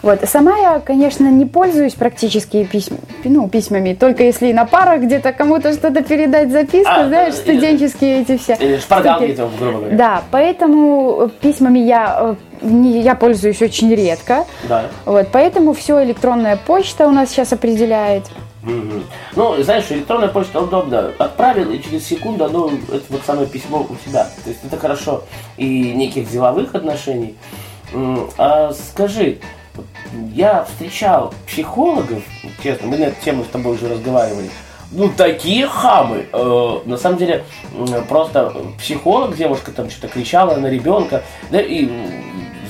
Вот. 0.04 0.20
Сама 0.26 0.58
я, 0.58 0.80
конечно, 0.80 1.32
не 1.32 1.46
пользуюсь 1.46 1.94
практически 1.94 2.66
письм... 2.66 2.98
ну, 3.24 3.48
письмами, 3.48 3.94
только 3.94 4.24
если 4.24 4.52
на 4.52 4.66
парах 4.66 5.02
где-то 5.02 5.32
кому-то 5.32 5.72
что-то 5.72 6.04
передать 6.04 6.52
записку, 6.52 6.92
А, 6.94 7.08
знаешь, 7.08 7.36
э, 7.36 7.38
студенческие 7.38 8.22
эти 8.22 8.38
все. 8.38 8.56
Или 8.60 8.78
штуки. 8.78 9.34
там, 9.34 9.50
грубо 9.58 9.78
говоря. 9.80 9.98
Да, 9.98 10.24
поэтому 10.30 11.32
письмами 11.40 11.80
я, 11.80 12.36
э, 12.62 12.68
я 13.02 13.16
пользуюсь 13.16 13.62
очень 13.62 13.96
редко. 13.96 14.46
Да. 14.68 14.84
Вот, 15.06 15.30
поэтому 15.32 15.72
все 15.72 16.04
электронная 16.04 16.58
почта 16.58 17.08
у 17.08 17.12
нас 17.12 17.30
сейчас 17.30 17.54
определяет. 17.54 18.24
Мгм. 18.64 19.04
Ну, 19.38 19.64
знаешь, 19.64 19.86
электронная 19.90 20.28
почта 20.28 20.60
удобно. 20.62 21.12
Отправил, 21.18 21.72
и 21.72 21.82
через 21.82 22.06
секунду 22.06 22.44
оно, 22.44 22.70
это 22.92 23.04
вот 23.10 23.22
самое 23.26 23.48
письмо 23.48 23.88
у 23.90 23.96
тебя. 24.06 24.26
То 24.44 24.50
есть 24.50 24.60
это 24.66 24.78
хорошо 24.78 25.24
и 25.56 25.94
неких 25.94 26.30
деловых 26.30 26.76
отношений. 26.76 27.36
А 28.38 28.74
скажи, 28.74 29.40
я 30.34 30.64
встречал 30.64 31.34
психологов, 31.48 32.24
честно, 32.62 32.88
мы 32.88 32.98
на 32.98 33.06
эту 33.06 33.24
тему 33.24 33.44
с 33.44 33.48
тобой 33.48 33.76
уже 33.76 33.90
разговаривали, 33.90 34.50
ну, 34.92 35.10
такие 35.10 35.68
хамы. 35.68 36.28
Э, 36.32 36.80
на 36.86 36.98
самом 36.98 37.18
деле, 37.18 37.44
просто 38.08 38.54
психолог, 38.78 39.36
девушка 39.36 39.72
там 39.72 39.90
что-то 39.90 40.08
кричала 40.08 40.56
на 40.56 40.68
ребенка, 40.68 41.24
да, 41.50 41.60
и 41.60 41.90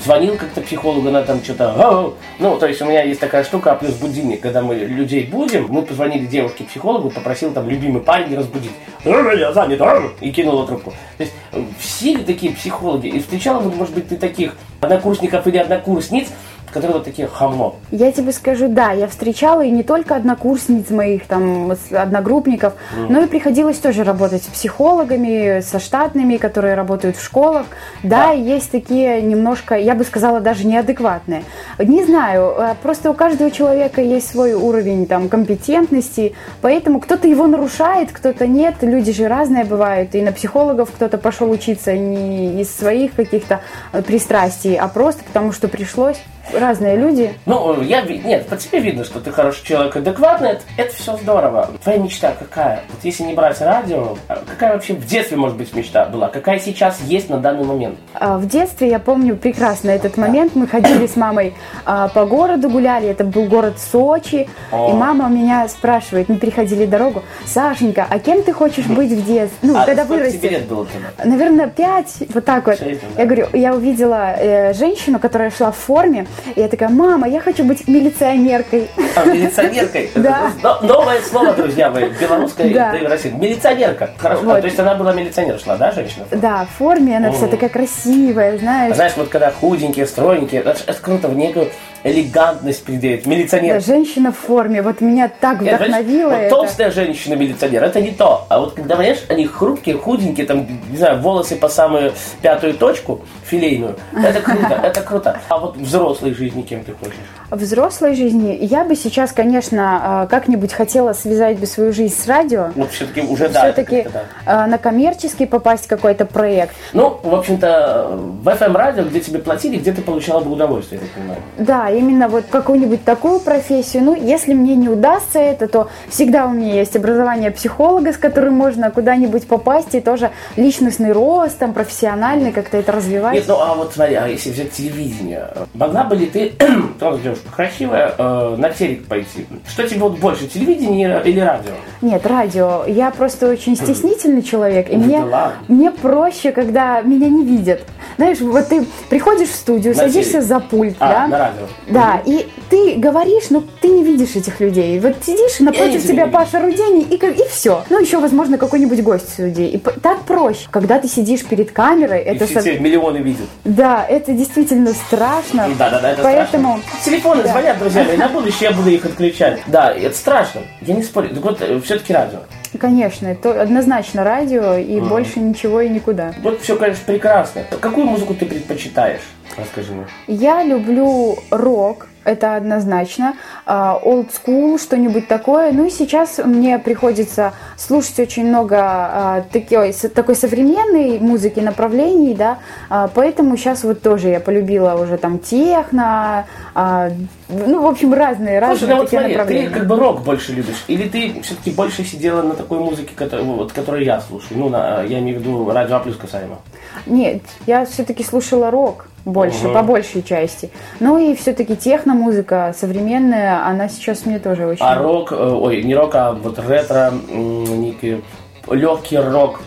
звонил 0.02 0.36
как-то 0.36 0.60
психологу, 0.60 1.08
она 1.08 1.22
там 1.22 1.42
что-то... 1.42 2.14
Ну, 2.38 2.56
то 2.58 2.66
есть 2.66 2.80
у 2.82 2.86
меня 2.86 3.02
есть 3.02 3.20
такая 3.20 3.44
штука, 3.44 3.72
а 3.72 3.74
плюс 3.74 3.94
будильник. 3.94 4.40
Когда 4.40 4.62
мы 4.62 4.74
людей 4.74 5.24
будем, 5.24 5.66
мы 5.68 5.82
позвонили 5.82 6.26
девушке-психологу, 6.26 7.10
попросил 7.10 7.52
там 7.52 7.68
любимый 7.68 8.02
парень 8.02 8.34
разбудить. 8.36 8.72
«Э, 9.04 9.36
Я 9.36 9.52
занят, 9.52 9.80
а?» 9.82 10.02
и 10.20 10.30
кинула 10.30 10.66
трубку. 10.66 10.92
То 11.18 11.24
есть 11.24 11.34
э, 11.52 11.62
все 11.78 12.18
такие 12.18 12.52
психологи? 12.52 13.08
И 13.08 13.20
встречала, 13.20 13.60
вот, 13.60 13.76
может 13.76 13.94
быть, 13.94 14.08
ты 14.08 14.16
таких 14.16 14.56
однокурсников 14.80 15.46
или 15.46 15.58
однокурсниц, 15.58 16.28
которые 16.74 16.94
вот 16.94 17.04
такие 17.04 17.28
хамло. 17.28 17.76
Я 17.92 18.10
тебе 18.10 18.32
скажу, 18.32 18.66
да, 18.68 18.90
я 18.90 19.06
встречала 19.06 19.62
и 19.64 19.70
не 19.70 19.84
только 19.84 20.16
однокурсниц 20.16 20.90
моих, 20.90 21.24
там, 21.26 21.72
одногруппников, 21.92 22.72
но 23.08 23.22
и 23.22 23.26
приходилось 23.26 23.78
тоже 23.78 24.02
работать 24.02 24.42
с 24.42 24.46
психологами, 24.46 25.60
со 25.60 25.78
штатными, 25.78 26.36
которые 26.36 26.74
работают 26.74 27.16
в 27.16 27.24
школах. 27.24 27.66
Да, 28.02 28.26
Да. 28.26 28.32
есть 28.32 28.72
такие 28.72 29.22
немножко, 29.22 29.76
я 29.76 29.94
бы 29.94 30.02
сказала, 30.04 30.40
даже 30.40 30.66
неадекватные. 30.66 31.44
Не 31.78 32.04
знаю, 32.04 32.54
э, 32.58 32.74
просто 32.82 33.10
у 33.10 33.14
каждого 33.14 33.50
человека 33.52 34.00
есть 34.00 34.28
свой 34.28 34.54
уровень 34.54 35.06
там 35.06 35.28
компетентности, 35.28 36.34
поэтому 36.60 36.98
кто-то 37.00 37.28
его 37.28 37.46
нарушает, 37.46 38.10
кто-то 38.10 38.46
нет. 38.48 38.74
Люди 38.82 39.12
же 39.12 39.28
разные 39.28 39.64
бывают, 39.64 40.14
и 40.16 40.22
на 40.22 40.32
психологов 40.32 40.90
кто-то 40.90 41.18
пошел 41.18 41.50
учиться 41.50 41.96
не 41.96 42.60
из 42.60 42.74
своих 42.74 43.14
каких-то 43.14 43.60
э, 43.92 44.02
пристрастий, 44.02 44.74
а 44.76 44.88
просто 44.88 45.22
потому, 45.22 45.52
что 45.52 45.68
пришлось. 45.68 46.18
Разные 46.52 46.96
люди. 46.96 47.34
Ну, 47.46 47.80
я 47.82 48.02
нет, 48.02 48.46
по 48.46 48.56
тебе 48.56 48.80
видно, 48.80 49.04
что 49.04 49.20
ты 49.20 49.30
хороший 49.30 49.64
человек, 49.64 49.96
адекватный, 49.96 50.50
это, 50.50 50.62
это 50.76 50.94
все 50.94 51.16
здорово. 51.16 51.70
Твоя 51.82 51.98
мечта 51.98 52.32
какая? 52.38 52.82
Вот 52.90 53.04
если 53.04 53.24
не 53.24 53.34
брать 53.34 53.60
радио, 53.60 54.16
а 54.28 54.42
какая 54.46 54.74
вообще 54.74 54.94
в 54.94 55.06
детстве, 55.06 55.36
может 55.36 55.56
быть, 55.56 55.74
мечта 55.74 56.06
была? 56.06 56.28
Какая 56.28 56.58
сейчас 56.58 57.00
есть 57.00 57.28
на 57.30 57.38
данный 57.38 57.64
момент? 57.64 57.98
А, 58.14 58.38
В 58.38 58.46
детстве 58.46 58.88
я 58.88 58.98
помню 58.98 59.36
прекрасно 59.36 59.90
этот 59.90 60.16
момент. 60.16 60.54
Мы 60.54 60.66
ходили 60.66 61.06
с 61.06 61.16
мамой 61.16 61.54
а, 61.84 62.08
по 62.08 62.24
городу, 62.26 62.68
гуляли. 62.68 63.08
Это 63.08 63.24
был 63.24 63.44
город 63.46 63.74
Сочи. 63.78 64.48
О. 64.70 64.90
И 64.90 64.92
мама 64.92 65.28
меня 65.28 65.66
спрашивает, 65.68 66.28
мы 66.28 66.36
переходили 66.36 66.86
дорогу. 66.86 67.22
Сашенька, 67.46 68.06
а 68.08 68.18
кем 68.18 68.42
ты 68.42 68.52
хочешь 68.52 68.86
быть 68.86 69.10
в 69.10 69.26
детстве? 69.26 69.50
Ну, 69.62 69.76
а 69.76 69.84
когда 69.84 70.04
сколько 70.04 70.30
тебе 70.30 70.40
вырастешь? 70.40 70.50
лет 70.50 70.68
было 70.68 70.86
тогда? 70.86 71.24
Наверное, 71.24 71.68
пять, 71.68 72.14
вот 72.32 72.44
так 72.44 72.66
вот. 72.66 72.78
Шесть, 72.78 73.00
да. 73.16 73.22
Я 73.22 73.26
говорю, 73.26 73.48
я 73.52 73.74
увидела 73.74 74.34
э, 74.36 74.72
женщину, 74.74 75.18
которая 75.18 75.50
шла 75.50 75.72
в 75.72 75.76
форме, 75.76 76.26
и 76.54 76.60
я 76.60 76.68
такая, 76.68 76.88
мама, 76.88 77.28
я 77.28 77.40
хочу 77.40 77.64
быть 77.64 77.86
милиционеркой. 77.88 78.88
А, 79.16 79.24
милиционеркой? 79.24 80.10
Да. 80.14 80.50
Новое 80.82 81.20
слово, 81.22 81.52
друзья 81.52 81.90
мои, 81.90 82.08
белорусское 82.20 82.72
Да. 82.72 82.94
и 82.96 83.04
России. 83.06 83.30
Милиционерка. 83.30 84.10
Хорошо. 84.18 84.42
А, 84.42 84.44
Вот. 84.44 84.60
то 84.60 84.66
есть 84.66 84.78
она 84.78 84.94
была 84.94 85.12
милиционер, 85.12 85.58
шла, 85.58 85.76
да, 85.76 85.92
женщина? 85.92 86.24
Да, 86.30 86.64
в 86.66 86.78
форме, 86.78 87.16
она 87.16 87.30
вся 87.32 87.46
такая 87.48 87.68
красивая, 87.70 88.54
А 88.54 88.58
знаешь. 88.58 88.94
знаешь, 88.96 89.12
вот 89.16 89.28
когда 89.28 89.50
худенькие, 89.50 90.06
стройненькие, 90.06 90.60
это, 90.62 90.76
это 90.86 91.00
круто, 91.00 91.28
в 91.28 91.36
некую 91.36 91.70
элегантность 92.04 92.84
придает. 92.84 93.24
Да, 93.24 93.30
Милиционер. 93.30 93.80
женщина 93.80 94.30
в 94.30 94.36
форме, 94.36 94.82
вот 94.82 95.00
меня 95.00 95.28
так 95.28 95.60
Нет, 95.60 95.76
вдохновило 95.76 96.28
вот 96.28 96.38
это. 96.38 96.50
толстая 96.54 96.90
женщина-милиционер, 96.90 97.82
это 97.82 98.00
не 98.00 98.10
то. 98.10 98.46
А 98.48 98.60
вот 98.60 98.74
когда, 98.74 98.96
понимаешь, 98.96 99.24
они 99.28 99.46
хрупкие, 99.46 99.96
худенькие, 99.96 100.46
там, 100.46 100.66
не 100.90 100.96
знаю, 100.98 101.20
волосы 101.20 101.56
по 101.56 101.68
самую 101.68 102.12
пятую 102.42 102.74
точку, 102.74 103.22
филейную, 103.44 103.96
это 104.12 104.40
круто, 104.40 104.80
это 104.82 105.00
круто. 105.00 105.40
А 105.48 105.58
вот 105.58 105.76
в 105.76 105.82
взрослой 105.82 106.34
жизни 106.34 106.62
кем 106.62 106.84
ты 106.84 106.92
хочешь? 106.92 107.16
В 107.50 107.56
взрослой 107.56 108.14
жизни 108.14 108.58
я 108.60 108.84
бы 108.84 108.96
сейчас, 108.96 109.32
конечно, 109.32 110.00
а, 110.02 110.26
как-нибудь 110.26 110.72
хотела 110.72 111.14
связать 111.14 111.58
бы 111.58 111.66
свою 111.66 111.92
жизнь 111.92 112.14
с 112.14 112.26
радио. 112.26 112.68
Вот 112.74 112.90
все-таки 112.90 113.22
уже 113.22 113.48
да. 113.48 113.62
Все-таки 113.62 114.06
да. 114.44 114.66
на 114.66 114.76
коммерческий 114.76 115.46
попасть 115.46 115.86
какой-то 115.86 116.26
проект. 116.26 116.74
Ну, 116.92 117.18
в 117.22 117.34
общем-то, 117.34 118.10
в 118.42 118.48
FM-радио, 118.48 119.04
где 119.04 119.20
тебе 119.20 119.38
платили, 119.38 119.76
где 119.76 119.92
ты 119.92 120.02
получала 120.02 120.40
бы 120.40 120.50
удовольствие, 120.50 121.00
я 121.00 121.06
так 121.06 121.14
понимаю. 121.14 121.40
Да, 121.58 121.93
именно 121.94 122.28
вот 122.28 122.44
какую-нибудь 122.50 123.04
такую 123.04 123.40
профессию. 123.40 124.02
Ну, 124.02 124.14
если 124.14 124.54
мне 124.54 124.74
не 124.76 124.88
удастся 124.88 125.38
это, 125.38 125.68
то 125.68 125.88
всегда 126.08 126.46
у 126.46 126.50
меня 126.50 126.74
есть 126.74 126.96
образование 126.96 127.50
психолога, 127.50 128.12
с 128.12 128.16
которым 128.16 128.54
можно 128.54 128.90
куда-нибудь 128.90 129.46
попасть, 129.46 129.94
и 129.94 130.00
тоже 130.00 130.30
личностный 130.56 131.12
рост, 131.12 131.58
там, 131.58 131.72
профессиональный, 131.72 132.52
как-то 132.52 132.76
это 132.76 132.92
развивать. 132.92 133.34
Нет, 133.34 133.44
ну 133.48 133.56
а 133.58 133.74
вот 133.74 133.92
смотри, 133.94 134.14
а 134.14 134.26
если 134.26 134.50
взять 134.50 134.72
телевидение, 134.72 135.48
могла 135.74 136.04
бы 136.04 136.16
ли 136.16 136.26
ты, 136.26 136.52
тоже 137.00 137.22
девушка 137.22 137.48
красивая, 137.54 138.14
э, 138.16 138.56
на 138.58 138.70
телек 138.70 139.06
пойти? 139.06 139.46
Что 139.66 139.86
тебе 139.88 140.00
вот 140.00 140.18
больше, 140.18 140.46
телевидение 140.46 141.20
или 141.24 141.40
радио? 141.40 141.72
Нет, 142.02 142.26
радио. 142.26 142.84
Я 142.86 143.10
просто 143.10 143.48
очень 143.48 143.76
стеснительный 143.76 144.42
человек, 144.42 144.90
и 144.90 144.96
Ну, 144.96 145.04
мне, 145.04 145.24
да 145.24 145.52
мне 145.68 145.90
проще, 145.90 146.52
когда 146.52 147.00
меня 147.02 147.28
не 147.28 147.44
видят. 147.44 147.82
Знаешь, 148.16 148.40
вот 148.40 148.68
ты 148.68 148.86
приходишь 149.10 149.48
в 149.48 149.54
студию, 149.54 149.94
На 149.94 150.02
садишься 150.02 150.32
телек. 150.32 150.44
за 150.44 150.60
пульт, 150.60 150.96
А, 150.98 151.08
да? 151.08 151.26
на 151.26 151.38
радио. 151.38 151.62
Да, 151.88 152.22
и 152.24 152.46
ты 152.70 152.94
говоришь, 152.96 153.50
но 153.50 153.62
ты 153.80 153.88
не 153.88 154.04
видишь 154.04 154.36
этих 154.36 154.60
людей. 154.60 154.98
Вот 155.00 155.16
сидишь, 155.24 155.60
и 155.60 155.64
напротив 155.64 156.02
тебя. 156.06 156.26
Паша 156.26 156.60
Рудени, 156.60 157.02
и, 157.02 157.14
и 157.16 157.48
все. 157.48 157.84
Ну, 157.90 158.00
еще, 158.00 158.18
возможно, 158.18 158.58
какой-нибудь 158.58 159.02
гость 159.02 159.28
студии. 159.34 159.68
И 159.68 159.78
так 159.78 160.22
проще. 160.22 160.66
Когда 160.70 160.98
ты 160.98 161.08
сидишь 161.08 161.44
перед 161.44 161.70
камерой, 161.72 162.20
И 162.20 162.24
это... 162.24 162.46
все, 162.46 162.54
со- 162.54 162.60
все 162.60 162.78
миллионы 162.78 163.18
видят. 163.18 163.46
Да, 163.64 164.04
это 164.08 164.32
действительно 164.32 164.92
страшно. 164.92 165.68
Да, 165.78 165.90
да, 165.90 166.00
да, 166.00 166.10
это 166.12 166.22
Поэтому... 166.22 166.78
страшно. 166.78 167.04
Телефоны 167.10 167.42
Да. 167.42 167.48
звонят, 167.50 167.78
друзья 167.78 168.04
мои, 168.04 168.16
на 168.16 168.28
будущее 168.28 168.70
я 168.70 168.76
буду 168.76 168.90
их 168.90 169.04
отключать. 169.04 169.60
Да, 169.66 169.92
это 169.92 170.16
страшно, 170.16 170.62
я 170.82 170.94
не 170.94 171.02
спорю. 171.02 171.30
Так 171.34 171.44
вот, 171.44 171.62
все-таки 171.84 172.12
радио. 172.12 172.38
Конечно, 172.80 173.28
это 173.28 173.60
однозначно 173.62 174.24
радио, 174.24 174.74
и 174.74 174.98
больше 175.00 175.38
ничего 175.38 175.80
и 175.80 175.88
никуда. 175.88 176.34
Вот 176.42 176.60
все, 176.60 176.74
конечно, 176.76 177.02
прекрасно. 177.06 177.62
Какую 177.80 178.06
музыку 178.06 178.34
ты 178.34 178.46
предпочитаешь? 178.46 179.20
Расскажи 179.56 179.92
мне. 179.92 180.06
Я 180.26 180.64
люблю 180.64 181.36
рок, 181.50 182.08
это 182.24 182.56
однозначно, 182.56 183.34
old 183.66 184.28
school, 184.30 184.80
что-нибудь 184.80 185.28
такое. 185.28 185.72
Ну 185.72 185.86
и 185.86 185.90
сейчас 185.90 186.38
мне 186.44 186.78
приходится 186.78 187.52
слушать 187.76 188.18
очень 188.18 188.46
много 188.46 188.76
а, 188.80 189.44
такой, 189.52 189.92
такой 189.92 190.34
современной 190.34 191.18
музыки, 191.18 191.60
направлений, 191.60 192.34
да, 192.34 192.58
А, 192.88 193.08
поэтому 193.08 193.56
сейчас 193.56 193.84
вот 193.84 194.02
тоже 194.02 194.28
я 194.28 194.40
полюбила 194.40 194.94
уже 194.94 195.16
там 195.18 195.38
техно, 195.38 196.46
а, 196.74 197.10
ну, 197.48 197.82
в 197.82 197.86
общем, 197.86 198.12
разные, 198.14 198.58
разные 198.58 198.78
Слушай, 198.78 198.90
ну 198.90 199.00
вот 199.00 199.08
смотри, 199.10 199.28
ты 199.32 199.38
направления. 199.38 199.70
как 199.70 199.86
бы 199.86 199.96
рок 199.96 200.22
больше 200.22 200.52
любишь, 200.52 200.84
или 200.88 201.08
ты 201.08 201.40
все-таки 201.42 201.70
больше 201.70 202.04
сидела 202.04 202.42
на 202.42 202.54
такой 202.54 202.78
музыке, 202.78 203.10
которую, 203.14 203.52
вот, 203.52 203.72
которую 203.72 204.04
я 204.04 204.20
слушаю? 204.20 204.58
Ну, 204.58 204.68
на, 204.68 205.02
я 205.02 205.18
имею 205.20 205.38
в 205.38 205.42
виду 205.42 205.70
радио 205.70 205.96
А 205.96 206.00
плюс 206.00 206.16
касаемо. 206.16 206.58
Нет, 207.06 207.42
я 207.66 207.84
все-таки 207.84 208.24
слушала 208.24 208.70
рок 208.70 209.06
больше, 209.24 209.64
Ага. 209.66 209.74
по 209.74 209.82
большей 209.82 210.22
части. 210.22 210.70
Ну 211.00 211.18
и 211.18 211.34
все-таки 211.34 211.76
техно-музыка 212.14 212.74
современная, 212.78 213.66
она 213.66 213.88
сейчас 213.88 214.24
мне 214.26 214.38
тоже 214.38 214.66
очень... 214.66 214.84
А 214.84 214.94
рок, 214.96 215.32
э, 215.32 215.36
ой, 215.36 215.82
не 215.82 215.94
рок, 215.94 216.14
а 216.14 216.32
вот 216.32 216.58
ретро, 216.58 217.12
некий 217.30 218.22
легкий 218.70 219.18
рок, 219.18 219.60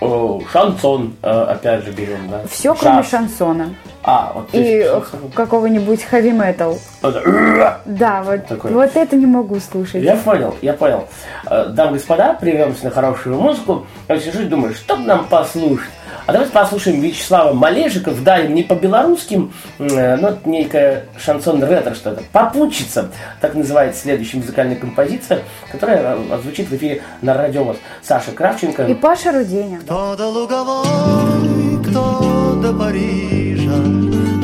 о, 0.00 0.40
шансон, 0.52 1.14
э, 1.22 1.28
опять 1.28 1.84
же, 1.84 1.90
берем, 1.90 2.28
да? 2.30 2.42
Все, 2.48 2.74
кроме 2.74 3.00
Джаз. 3.00 3.10
шансона. 3.10 3.74
А, 4.04 4.32
вот 4.32 4.48
И 4.52 4.86
какого-нибудь 5.34 6.06
heavy 6.10 6.30
metal. 6.30 6.78
Это, 7.02 7.80
Да, 7.84 8.22
вот, 8.22 8.46
Такой. 8.46 8.70
вот 8.70 8.94
это 8.94 9.16
не 9.16 9.26
могу 9.26 9.58
слушать. 9.58 10.02
Я 10.02 10.14
понял, 10.16 10.54
я 10.62 10.72
понял. 10.72 11.04
Э, 11.50 11.66
Дамы 11.70 11.90
и 11.90 11.94
господа, 11.94 12.34
прервемся 12.40 12.84
на 12.84 12.90
хорошую 12.90 13.36
музыку. 13.40 13.86
Я 14.08 14.20
сижу 14.20 14.42
и 14.42 14.44
думаю, 14.44 14.72
что 14.74 14.96
нам 14.96 15.24
послушать? 15.24 15.90
А 16.28 16.32
давайте 16.32 16.52
послушаем 16.52 17.00
Вячеслава 17.00 17.52
Малежика, 17.54 18.10
вдарим 18.10 18.54
не 18.54 18.62
по 18.62 18.74
белорусским, 18.74 19.50
э, 19.78 20.16
но 20.16 20.28
это 20.28 20.46
некая 20.46 21.06
шансон 21.18 21.64
ретро 21.64 21.94
что-то. 21.94 22.22
Попутчица, 22.32 23.10
так 23.40 23.54
называется 23.54 24.02
следующая 24.02 24.36
музыкальная 24.36 24.76
композиция, 24.76 25.40
которая 25.72 26.18
э, 26.18 26.38
звучит 26.42 26.68
в 26.68 26.76
эфире 26.76 27.00
на 27.22 27.32
радио 27.32 27.64
ВОЗ. 27.64 27.78
Саша 28.02 28.32
Кравченко. 28.32 28.84
И 28.84 28.92
Паша 28.92 29.32
Руденя. 29.32 29.80
Кто 29.80 30.16
до 30.16 30.28
Луговой, 30.28 31.82
кто 31.88 32.60
до 32.62 32.74
Парижа, 32.74 33.72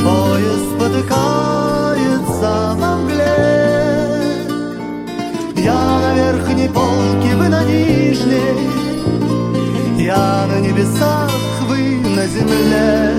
Поезд 0.02 0.76
спотыкается 0.76 2.76
во 2.78 2.96
мгле. 2.96 3.36
Я 5.56 5.74
на 5.74 6.14
верхней 6.14 6.68
полке, 6.68 7.34
вы 7.36 7.48
на 7.50 7.62
нижней, 7.62 8.56
Я 10.02 10.46
на 10.46 10.60
небесах, 10.60 11.30
на 12.24 12.28
земле. 12.28 13.12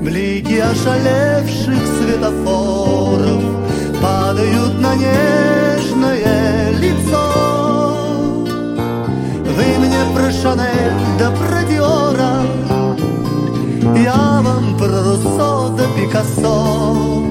Блики 0.00 0.58
ошалевших 0.58 1.82
светофоров 1.98 3.42
Падают 4.02 4.80
на 4.80 4.94
нежное 4.94 6.70
лицо. 6.78 8.36
Вы 9.44 9.78
мне 9.78 9.98
про 10.14 10.30
Шанель 10.30 10.92
да 11.18 11.30
про 11.30 11.62
Диора 11.64 12.42
Я 13.96 14.40
вам 14.42 14.76
про 14.78 15.02
Руссо 15.02 15.76
да 15.76 15.84
Пикассо 15.96 17.22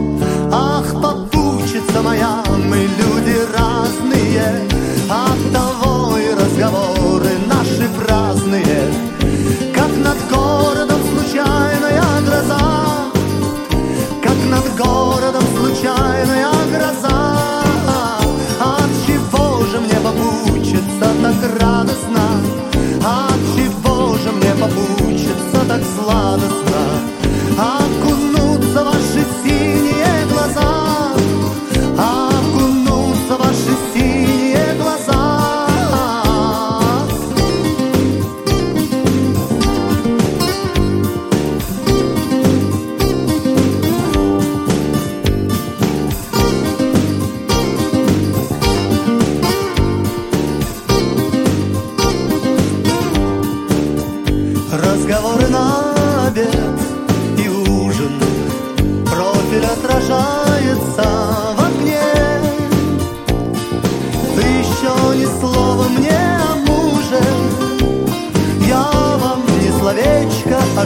Ах, 0.52 0.94
попутчица 1.02 2.02
моя, 2.04 2.44
мы 2.68 2.78
люди 2.78 3.38
разные 3.58 4.68
От 5.10 5.54
того 5.54 6.18
и 6.18 6.34
разговоры 6.34 7.32
наши 7.48 7.88
праздные 7.98 9.19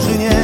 Katarzynie 0.03 0.42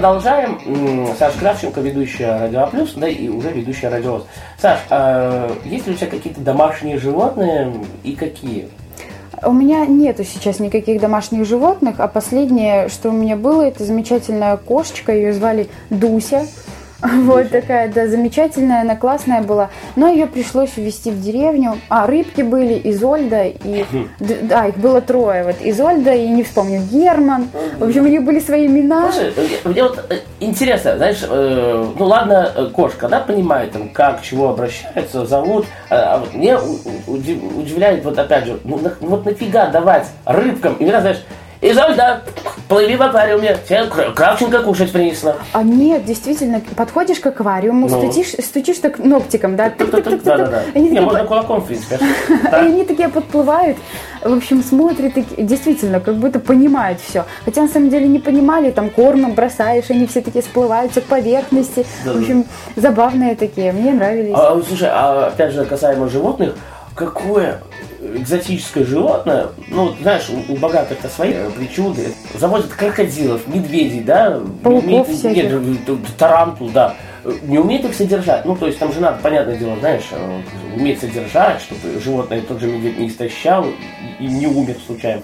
продолжаем. 0.00 0.58
Саша 1.18 1.38
Кравченко, 1.38 1.82
ведущая 1.82 2.38
Радио 2.38 2.60
А 2.60 2.66
Плюс, 2.68 2.94
да 2.94 3.06
и 3.06 3.28
уже 3.28 3.50
ведущая 3.50 3.90
Радио 3.90 4.22
Саш, 4.56 4.78
а 4.88 5.54
есть 5.66 5.86
ли 5.86 5.92
у 5.92 5.94
тебя 5.94 6.06
какие-то 6.06 6.40
домашние 6.40 6.98
животные 6.98 7.70
и 8.02 8.12
какие? 8.12 8.70
У 9.44 9.52
меня 9.52 9.84
нету 9.84 10.24
сейчас 10.24 10.58
никаких 10.58 11.02
домашних 11.02 11.44
животных, 11.44 11.96
а 11.98 12.08
последнее, 12.08 12.88
что 12.88 13.10
у 13.10 13.12
меня 13.12 13.36
было, 13.36 13.60
это 13.60 13.84
замечательная 13.84 14.56
кошечка, 14.56 15.12
ее 15.12 15.34
звали 15.34 15.68
Дуся. 15.90 16.46
Вот 17.30 17.50
такая, 17.50 17.88
да, 17.88 18.06
замечательная, 18.06 18.82
она 18.82 18.96
классная 18.96 19.42
была. 19.42 19.70
Но 19.96 20.08
ее 20.08 20.26
пришлось 20.26 20.76
увезти 20.76 21.10
в 21.10 21.20
деревню. 21.20 21.78
А, 21.88 22.06
рыбки 22.06 22.42
были, 22.42 22.80
Изольда 22.84 23.44
и... 23.44 23.84
Да, 24.18 24.66
их 24.66 24.76
было 24.76 25.00
трое. 25.00 25.44
Вот 25.44 25.56
Изольда 25.60 26.12
и, 26.12 26.28
не 26.28 26.42
вспомню, 26.42 26.80
Герман. 26.90 27.48
В 27.78 27.84
общем, 27.84 28.04
у 28.04 28.08
них 28.08 28.22
были 28.22 28.40
свои 28.40 28.66
имена. 28.66 29.10
Слушай, 29.12 29.32
мне 29.64 29.82
вот 29.82 30.04
э, 30.10 30.18
интересно, 30.40 30.96
знаешь, 30.96 31.24
э, 31.28 31.86
ну 31.98 32.04
ладно, 32.04 32.52
э, 32.54 32.66
кошка, 32.66 33.06
она 33.06 33.20
понимает, 33.20 33.72
там, 33.72 33.88
как, 33.88 34.22
чему 34.22 34.48
обращаются, 34.48 35.26
зовут, 35.26 35.66
э, 35.88 35.94
а 35.94 36.18
вот 36.18 36.34
мне 36.34 36.58
удивляет, 37.06 38.04
вот 38.04 38.18
опять 38.18 38.46
же, 38.46 38.58
ну, 38.64 38.80
вот 39.00 39.24
нафига 39.24 39.66
давать 39.66 40.06
рыбкам, 40.24 40.76
именно, 40.78 41.00
знаешь, 41.00 41.22
Изольда, 41.62 42.22
плыви 42.68 42.96
в 42.96 43.02
аквариуме, 43.02 43.54
тебе 43.68 43.84
Кра- 43.84 44.12
Кравченко 44.12 44.62
кушать 44.62 44.92
принесла. 44.92 45.36
А 45.52 45.62
нет, 45.62 46.06
действительно, 46.06 46.62
подходишь 46.74 47.20
к 47.20 47.26
аквариуму, 47.26 47.86
Ну. 47.86 47.98
стучишь, 48.00 48.32
стучишь 48.42 48.78
так 48.78 48.98
ногтиком, 48.98 49.56
да? 49.56 49.70
Да-да-да. 49.78 50.62
Не, 50.74 51.00
можно 51.00 51.24
кулаком, 51.24 51.60
в 51.60 51.66
принципе. 51.66 51.98
И 52.30 52.54
они 52.54 52.84
такие 52.86 53.10
подплывают, 53.10 53.76
в 54.22 54.32
общем, 54.32 54.62
смотрят, 54.62 55.12
действительно, 55.36 56.00
как 56.00 56.14
будто 56.16 56.40
понимают 56.40 56.98
все. 57.06 57.26
Хотя 57.44 57.60
на 57.62 57.68
самом 57.68 57.90
деле 57.90 58.08
не 58.08 58.20
понимали, 58.20 58.70
там 58.70 58.88
кормом 58.88 59.34
бросаешь, 59.34 59.90
они 59.90 60.06
все 60.06 60.22
такие 60.22 60.40
всплываются 60.40 61.02
к 61.02 61.04
поверхности. 61.04 61.84
В 62.06 62.18
общем, 62.20 62.46
забавные 62.76 63.36
такие, 63.36 63.72
мне 63.72 63.92
нравились. 63.92 64.32
А, 64.34 64.58
слушай, 64.66 64.88
а 64.90 65.26
опять 65.26 65.52
же, 65.52 65.66
касаемо 65.66 66.08
животных, 66.08 66.54
какое 66.94 67.60
экзотическое 68.16 68.84
животное, 68.84 69.48
ну, 69.68 69.94
знаешь, 70.00 70.28
у, 70.30 70.52
у 70.52 70.56
богатых-то 70.56 71.08
свои 71.08 71.34
причуды. 71.56 72.12
Заводят 72.34 72.68
крокодилов, 72.68 73.46
медведей, 73.46 74.00
да? 74.00 74.40
Пауков 74.62 75.08
всяких. 75.08 75.50
Нет, 75.50 75.80
э, 75.86 75.96
тарантул, 76.18 76.70
да. 76.70 76.94
Э, 77.24 77.32
Не 77.42 77.58
умеет 77.58 77.84
их 77.84 77.94
содержать. 77.94 78.44
Ну, 78.44 78.56
то 78.56 78.66
есть 78.66 78.78
там 78.78 78.92
же 78.92 79.00
надо, 79.00 79.18
понятное 79.22 79.56
дело, 79.56 79.76
знаешь, 79.78 80.04
э, 80.10 80.40
уметь 80.76 81.00
содержать, 81.00 81.60
чтобы 81.62 82.00
животное 82.00 82.42
тот 82.42 82.60
же 82.60 82.66
медведь 82.66 82.98
не 82.98 83.08
истощал 83.08 83.66
и, 83.66 84.24
и 84.24 84.26
не 84.26 84.46
умер 84.46 84.76
случайно. 84.86 85.22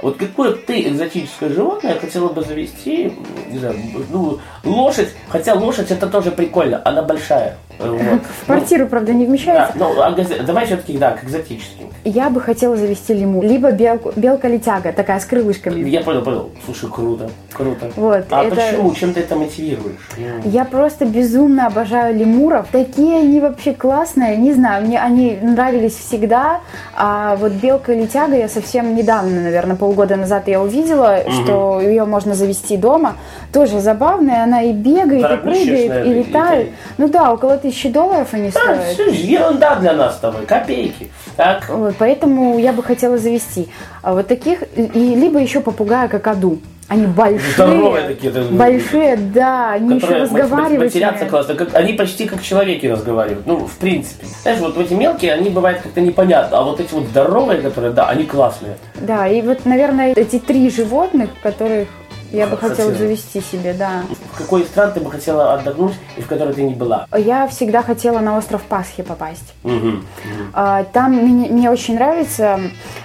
Вот 0.00 0.16
какое 0.18 0.52
ты 0.52 0.82
экзотическое 0.88 1.48
животное 1.48 1.98
хотела 1.98 2.28
бы 2.28 2.42
завести, 2.42 3.12
не 3.48 3.58
знаю, 3.58 3.76
ну, 4.10 4.38
лошадь, 4.64 5.08
хотя 5.28 5.54
лошадь 5.54 5.90
это 5.90 6.06
тоже 6.06 6.30
прикольно, 6.30 6.80
она 6.84 7.02
большая. 7.02 7.56
э, 7.78 7.88
вот. 7.90 8.20
В 8.42 8.46
квартиру, 8.46 8.86
правда, 8.86 9.12
не 9.12 9.24
Да, 9.24 9.30
вмещается. 9.30 9.72
ну, 9.76 10.00
а 10.00 10.10
давай 10.46 10.66
все-таки, 10.66 10.96
да, 10.98 11.12
к 11.12 11.24
экзотическим. 11.24 11.88
Я 12.04 12.30
бы 12.30 12.40
хотела 12.40 12.76
завести 12.76 13.14
лиму. 13.14 13.42
Либо 13.42 13.70
белку, 13.72 14.12
белка-летяга, 14.14 14.92
такая 14.92 15.18
с 15.20 15.24
крылышками. 15.24 15.88
Я 15.88 16.02
понял, 16.02 16.22
понял. 16.22 16.50
Слушай, 16.64 16.88
круто, 16.90 17.30
круто. 17.52 17.90
Вот, 17.96 18.26
а 18.30 18.44
это- 18.44 18.54
почему? 18.56 18.94
Чем 18.94 19.12
ты 19.14 19.20
это 19.20 19.34
мотивируешь? 19.36 20.08
Ну, 20.16 20.50
Я 20.50 20.64
просто 20.64 21.04
безумно 21.06 21.66
обожаю 21.66 22.14
лемуров. 22.16 22.68
Такие 22.70 23.18
они 23.18 23.40
вообще 23.40 23.72
классные. 23.72 24.36
Не 24.36 24.52
знаю, 24.52 24.84
мне 24.86 25.00
они 25.00 25.36
нравились 25.42 25.96
всегда. 25.96 26.60
А 26.96 27.36
вот 27.36 27.52
белка 27.52 27.92
или 27.92 28.06
тяга 28.06 28.36
я 28.36 28.48
совсем 28.48 28.94
недавно, 28.94 29.40
наверное, 29.40 29.76
полгода 29.76 30.16
назад 30.16 30.46
я 30.46 30.60
увидела, 30.62 31.20
что 31.28 31.80
ее 31.80 32.04
можно 32.04 32.34
завести 32.34 32.76
дома. 32.76 33.14
Тоже 33.52 33.80
забавная. 33.80 34.44
Она 34.44 34.53
и 34.62 34.72
бегает, 34.72 35.24
и 35.24 35.36
прыгает, 35.36 35.88
наверное, 35.88 36.04
и 36.04 36.10
и 36.10 36.14
летает. 36.14 36.66
тянет. 36.66 36.78
Ну 36.98 37.08
да, 37.08 37.32
около 37.32 37.56
тысячи 37.58 37.88
долларов 37.88 38.28
они 38.32 38.50
стоят. 38.50 38.84
все 38.84 39.10
же 39.10 39.16
ерунда 39.16 39.76
для 39.76 39.92
нас 39.92 40.16
с 40.16 40.18
тобой, 40.18 40.46
копейки. 40.46 41.10
Так, 41.36 41.68
Вот, 41.68 41.94
поэтому 41.98 42.58
я 42.58 42.72
бы 42.72 42.82
хотела 42.82 43.18
завести 43.18 43.68
а 44.02 44.12
вот 44.12 44.26
таких, 44.28 44.62
и 44.76 45.14
либо 45.14 45.40
еще 45.40 45.60
попугая 45.60 46.08
какаду. 46.08 46.58
Они 46.86 47.06
большие, 47.06 47.54
Здоровые 47.54 48.08
такие, 48.08 48.30
большие, 48.30 49.16
да, 49.16 49.70
они 49.72 49.96
еще 49.96 50.06
разговаривают. 50.06 50.94
матерятся 50.94 51.24
классно. 51.24 51.54
Как, 51.54 51.74
они 51.74 51.94
почти 51.94 52.26
как 52.26 52.42
человеки 52.42 52.84
разговаривают. 52.84 53.46
Ну, 53.46 53.66
в 53.66 53.76
принципе. 53.78 54.26
Знаешь, 54.42 54.60
вот 54.60 54.76
эти 54.76 54.92
мелкие, 54.92 55.32
они 55.32 55.48
бывают 55.48 55.80
как-то 55.80 56.02
непонятно. 56.02 56.58
А 56.58 56.62
вот 56.62 56.80
эти 56.80 56.92
вот 56.92 57.04
здоровые, 57.04 57.62
которые, 57.62 57.94
да, 57.94 58.10
они 58.10 58.24
классные. 58.24 58.76
Да, 58.96 59.26
и 59.26 59.40
вот, 59.40 59.64
наверное, 59.64 60.12
эти 60.12 60.38
три 60.38 60.68
животных, 60.68 61.30
которых 61.42 61.88
я 62.34 62.46
бы 62.46 62.56
Хотела. 62.56 62.70
хотела 62.70 62.92
завести 62.94 63.40
себе, 63.40 63.74
да. 63.74 64.02
В 64.32 64.38
какой 64.38 64.62
из 64.62 64.68
стран 64.68 64.92
ты 64.92 65.00
бы 65.00 65.10
хотела 65.10 65.54
отдохнуть 65.54 65.94
и 66.16 66.22
в 66.22 66.26
которой 66.26 66.54
ты 66.54 66.62
не 66.62 66.74
была? 66.74 67.06
Я 67.16 67.46
всегда 67.48 67.82
хотела 67.82 68.18
на 68.20 68.36
остров 68.36 68.62
Пасхи 68.62 69.02
попасть. 69.02 69.54
Мгм. 69.62 70.04
А, 70.52 70.84
Там 70.84 71.12
мне, 71.12 71.48
мне 71.50 71.70
очень 71.70 71.94
нравится, 71.94 72.60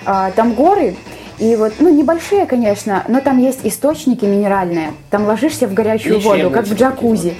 а, 0.05 0.31
там 0.31 0.53
горы, 0.53 0.95
и 1.37 1.55
вот, 1.55 1.73
ну, 1.79 1.89
небольшие, 1.89 2.45
конечно, 2.45 3.03
но 3.07 3.21
там 3.21 3.37
есть 3.37 3.59
источники 3.63 4.25
минеральные. 4.25 4.93
Там 5.09 5.25
ложишься 5.25 5.67
в 5.67 5.73
горячую 5.73 6.17
Лечебные 6.17 6.43
воду, 6.45 6.55
как 6.55 6.65
в 6.67 6.73
джакузи. 6.73 7.35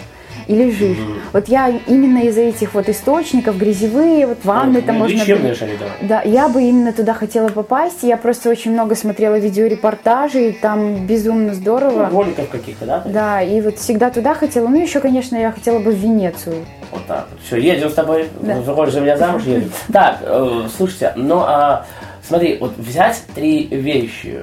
И 0.50 0.56
лежишь. 0.56 0.98
Вот 1.32 1.48
я 1.48 1.70
именно 1.70 2.18
из-за 2.24 2.42
этих 2.42 2.74
вот 2.74 2.90
источников, 2.90 3.56
грязевые, 3.58 4.26
вот 4.26 4.40
ванны 4.44 4.82
там 4.82 4.96
Ну, 4.96 5.02
можно... 5.02 5.16
лечебные 5.16 5.56
они, 5.62 5.74
да. 5.80 5.86
Да, 6.02 6.22
я 6.24 6.50
бы 6.50 6.64
именно 6.64 6.92
туда 6.92 7.14
хотела 7.14 7.50
попасть. 7.50 8.02
Я 8.02 8.18
просто 8.18 8.50
очень 8.50 8.72
много 8.72 8.96
смотрела 8.96 9.38
видеорепортажей, 9.38 10.54
там 10.54 11.06
безумно 11.06 11.54
здорово. 11.54 12.10
Ну, 12.12 12.18
роликов 12.18 12.50
каких-то, 12.50 12.86
да? 12.88 13.04
Да, 13.06 13.42
и 13.44 13.62
вот 13.62 13.78
всегда 13.78 14.10
туда 14.10 14.34
хотела. 14.34 14.68
Ну, 14.68 14.82
еще, 14.82 15.00
конечно, 15.02 15.36
я 15.36 15.52
хотела 15.52 15.78
бы 15.78 15.92
в 15.92 15.96
Венецию. 15.96 16.66
Вот 16.92 17.06
так 17.06 17.28
вот. 17.30 17.40
Все, 17.46 17.58
едем 17.58 17.92
с 17.92 17.94
тобой. 17.94 18.28
Да. 18.42 18.56
Выходишь 18.56 18.96
за 18.96 19.02
меня 19.02 19.18
замуж, 19.18 19.44
едем. 19.44 19.72
Так, 19.94 20.18
э, 20.22 20.62
слушайте, 20.76 21.14
ну 21.16 21.42
а 21.42 21.86
смотри, 22.24 22.58
вот 22.60 22.76
взять 22.78 23.22
три 23.36 23.68
вещи. 23.68 24.42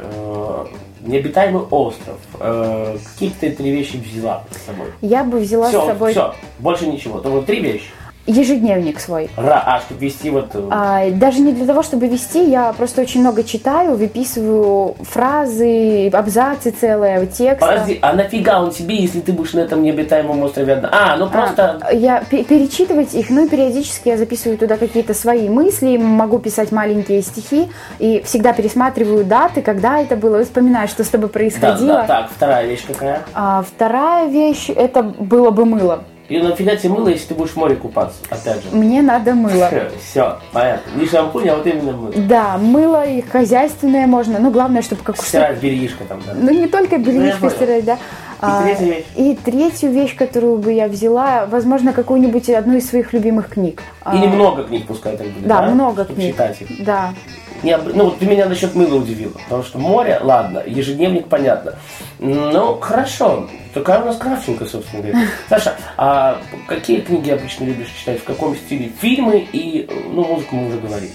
Необитаемый 1.06 1.62
остров. 1.62 2.18
Э, 2.40 2.98
какие 3.12 3.30
ты 3.30 3.50
три 3.52 3.70
вещи 3.70 3.96
взяла 3.96 4.44
с 4.50 4.66
собой? 4.66 4.88
Я 5.00 5.24
бы 5.24 5.38
взяла 5.38 5.68
все, 5.68 5.82
с 5.82 5.86
собой 5.86 6.10
все, 6.10 6.34
больше 6.58 6.86
ничего. 6.86 7.20
Только 7.20 7.46
три 7.46 7.60
вещи. 7.60 7.86
Ежедневник 8.26 9.00
свой. 9.00 9.30
Ра, 9.36 9.62
а, 9.66 9.80
чтобы 9.80 10.00
вести 10.04 10.30
вот... 10.30 10.50
э, 10.54 10.68
А, 10.70 11.10
даже 11.10 11.40
не 11.40 11.52
для 11.52 11.66
того, 11.66 11.82
чтобы 11.82 12.06
вести, 12.08 12.44
я 12.50 12.72
просто 12.72 13.02
очень 13.02 13.20
много 13.20 13.44
читаю, 13.44 13.94
выписываю 13.96 14.96
фразы, 15.00 16.08
абзацы 16.08 16.70
целые, 16.70 17.26
тексты. 17.26 17.66
Подожди, 17.66 17.98
а 18.02 18.12
нафига 18.12 18.60
он 18.62 18.70
тебе, 18.70 18.96
если 18.96 19.20
ты 19.20 19.32
будешь 19.32 19.52
на 19.52 19.60
этом 19.60 19.82
необитаемом 19.82 20.42
острове 20.42 20.74
одна? 20.74 20.90
А, 20.92 21.16
ну 21.16 21.28
просто... 21.28 21.80
Я 21.92 22.22
пе- 22.28 22.44
перечитывать 22.44 23.14
их, 23.14 23.30
ну 23.30 23.44
и 23.46 23.48
периодически 23.48 24.08
я 24.08 24.16
записываю 24.18 24.58
туда 24.58 24.76
какие-то 24.76 25.14
свои 25.14 25.48
мысли, 25.48 25.96
могу 25.96 26.38
писать 26.38 26.72
маленькие 26.72 27.22
стихи 27.22 27.68
и 27.98 28.22
всегда 28.24 28.52
пересматриваю 28.52 29.24
даты, 29.24 29.62
когда 29.62 30.00
это 30.00 30.16
было, 30.16 30.42
вспоминаю, 30.44 30.88
что 30.88 31.04
с 31.04 31.08
тобой 31.08 31.28
Да, 31.28 31.32
происходило. 31.32 31.94
да, 31.94 32.04
так, 32.06 32.30
вторая 32.34 32.66
вещь 32.66 32.84
какая? 32.86 33.22
А 33.34 33.62
вторая 33.62 34.28
вещь 34.28 34.68
это 34.70 35.02
было 35.02 35.50
бы 35.50 35.64
мыло. 35.64 36.04
И 36.28 36.38
нафига 36.38 36.74
тебе 36.76 36.90
мыло, 36.92 37.08
если 37.08 37.28
ты 37.28 37.34
будешь 37.34 37.50
в 37.52 37.56
море 37.56 37.76
купаться? 37.76 38.18
Опять 38.30 38.62
же. 38.62 38.70
Мне 38.72 39.00
надо 39.02 39.34
мыло. 39.34 39.70
Все, 40.10 40.38
понятно. 40.52 40.90
Не 40.98 41.06
шампунь, 41.06 41.48
а 41.48 41.56
вот 41.56 41.66
именно 41.66 41.92
мыло. 41.92 42.12
Да, 42.16 42.58
мыло 42.58 43.06
и 43.06 43.20
хозяйственное 43.22 44.06
можно. 44.06 44.38
Ну, 44.40 44.50
главное, 44.50 44.82
чтобы 44.82 45.02
как 45.02 45.16
Стирать 45.18 45.60
бельишко 45.60 46.04
там, 46.04 46.20
да. 46.26 46.32
Ну, 46.34 46.50
не 46.50 46.66
только 46.66 46.98
бельишко 46.98 47.42
понял. 47.42 47.54
стирать, 47.54 47.84
да. 47.84 47.98
А, 48.40 48.62
третья 48.64 48.84
вещь? 48.86 49.04
И 49.16 49.34
третью 49.36 49.92
вещь, 49.92 50.16
которую 50.16 50.58
бы 50.58 50.72
я 50.72 50.88
взяла, 50.88 51.46
возможно, 51.46 51.92
какую-нибудь 51.92 52.50
одну 52.50 52.76
из 52.76 52.88
своих 52.88 53.12
любимых 53.12 53.48
книг. 53.48 53.82
А, 54.02 54.14
Или 54.16 54.26
много 54.26 54.64
книг 54.64 54.86
пускай 54.86 55.16
так 55.16 55.26
будет, 55.28 55.46
Да, 55.46 55.60
да? 55.62 55.70
много 55.70 56.04
Чтоб 56.04 56.16
книг. 56.16 56.32
читать 56.34 56.60
их. 56.60 56.84
Да. 56.84 57.14
Не 57.62 57.76
Ну, 57.76 58.04
вот 58.04 58.18
ты 58.18 58.26
меня 58.26 58.46
насчет 58.46 58.74
мыла 58.74 58.96
удивила. 58.96 59.32
Потому 59.44 59.62
что 59.62 59.78
море, 59.78 60.18
ладно, 60.22 60.62
ежедневник, 60.66 61.28
понятно. 61.28 61.74
Ну, 62.18 62.78
хорошо. 62.80 63.48
Такая 63.74 64.02
у 64.02 64.06
нас 64.06 64.16
Кравченко, 64.16 64.66
собственно 64.66 65.02
говоря. 65.02 65.26
Саша, 65.48 65.76
а 65.96 66.40
какие 66.66 67.00
книги 67.00 67.30
обычно 67.30 67.64
любишь 67.64 67.92
читать? 67.98 68.20
В 68.20 68.24
каком 68.24 68.56
стиле? 68.56 68.90
Фильмы 69.00 69.46
и, 69.52 69.88
ну, 70.12 70.24
музыку 70.24 70.56
мы 70.56 70.68
уже 70.68 70.78
говорили. 70.78 71.12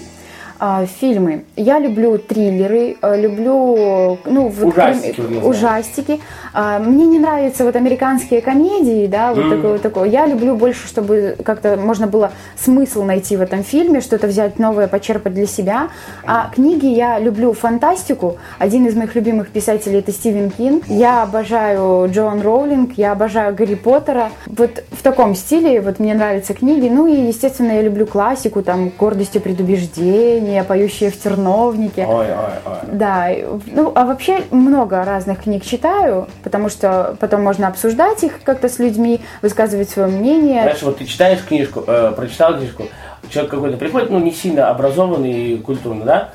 А, 0.64 0.86
фильмы. 0.86 1.42
Я 1.56 1.80
люблю 1.80 2.18
триллеры, 2.18 2.96
э, 3.02 3.20
люблю 3.20 4.16
ну, 4.24 4.46
вот 4.46 4.72
Ужастики, 4.72 5.20
знаю. 5.20 5.44
ужастики. 5.44 6.20
А, 6.54 6.78
мне 6.78 7.04
не 7.06 7.18
нравятся 7.18 7.64
вот 7.64 7.74
американские 7.74 8.40
комедии, 8.42 9.08
да, 9.08 9.34
вот 9.34 9.50
такое 9.50 9.72
вот 9.72 9.82
такое. 9.82 10.08
Я 10.08 10.24
люблю 10.24 10.54
больше, 10.54 10.86
чтобы 10.86 11.34
как-то 11.44 11.76
можно 11.76 12.06
было 12.06 12.30
смысл 12.56 13.02
найти 13.02 13.36
в 13.36 13.40
этом 13.40 13.64
фильме, 13.64 14.00
что-то 14.00 14.28
взять 14.28 14.60
новое, 14.60 14.86
почерпать 14.86 15.34
для 15.34 15.48
себя. 15.48 15.88
А 16.24 16.48
книги 16.54 16.86
я 16.86 17.18
люблю 17.18 17.54
фантастику. 17.54 18.36
Один 18.60 18.86
из 18.86 18.94
моих 18.94 19.16
любимых 19.16 19.48
писателей 19.48 19.98
это 19.98 20.12
Стивен 20.12 20.50
Кинг. 20.50 20.84
Я 20.86 21.24
обожаю 21.24 22.08
Джоан 22.08 22.40
Роулинг, 22.40 22.92
я 22.96 23.10
обожаю 23.10 23.52
Гарри 23.52 23.74
Поттера. 23.74 24.30
Вот 24.46 24.84
в 24.92 25.02
таком 25.02 25.34
стиле 25.34 25.80
вот 25.80 25.98
мне 25.98 26.14
нравятся 26.14 26.54
книги. 26.54 26.86
Ну 26.86 27.08
и, 27.08 27.26
естественно, 27.26 27.72
я 27.72 27.82
люблю 27.82 28.06
классику, 28.06 28.62
там 28.62 28.92
«Гордость 28.96 29.34
и 29.34 29.40
предубеждение», 29.40 30.51
«Поющие 30.64 31.10
в 31.10 31.20
терновнике». 31.20 32.06
Ой, 32.06 32.26
ой, 32.26 32.52
ой. 32.64 32.76
Да, 32.92 33.28
ну, 33.66 33.92
а 33.94 34.04
вообще 34.04 34.44
много 34.50 35.04
разных 35.04 35.44
книг 35.44 35.64
читаю, 35.64 36.28
потому 36.42 36.68
что 36.68 37.16
потом 37.20 37.42
можно 37.42 37.68
обсуждать 37.68 38.22
их 38.24 38.42
как-то 38.42 38.68
с 38.68 38.78
людьми, 38.78 39.20
высказывать 39.40 39.90
свое 39.90 40.08
мнение. 40.08 40.62
Знаешь, 40.62 40.82
вот 40.82 40.98
ты 40.98 41.06
читаешь 41.06 41.42
книжку, 41.42 41.84
э, 41.86 42.12
прочитал 42.14 42.56
книжку, 42.56 42.84
человек 43.30 43.50
какой-то 43.50 43.76
приходит, 43.76 44.10
ну, 44.10 44.18
не 44.18 44.32
сильно 44.32 44.68
образованный 44.68 45.32
и 45.32 45.56
культурный, 45.58 46.04
да? 46.04 46.32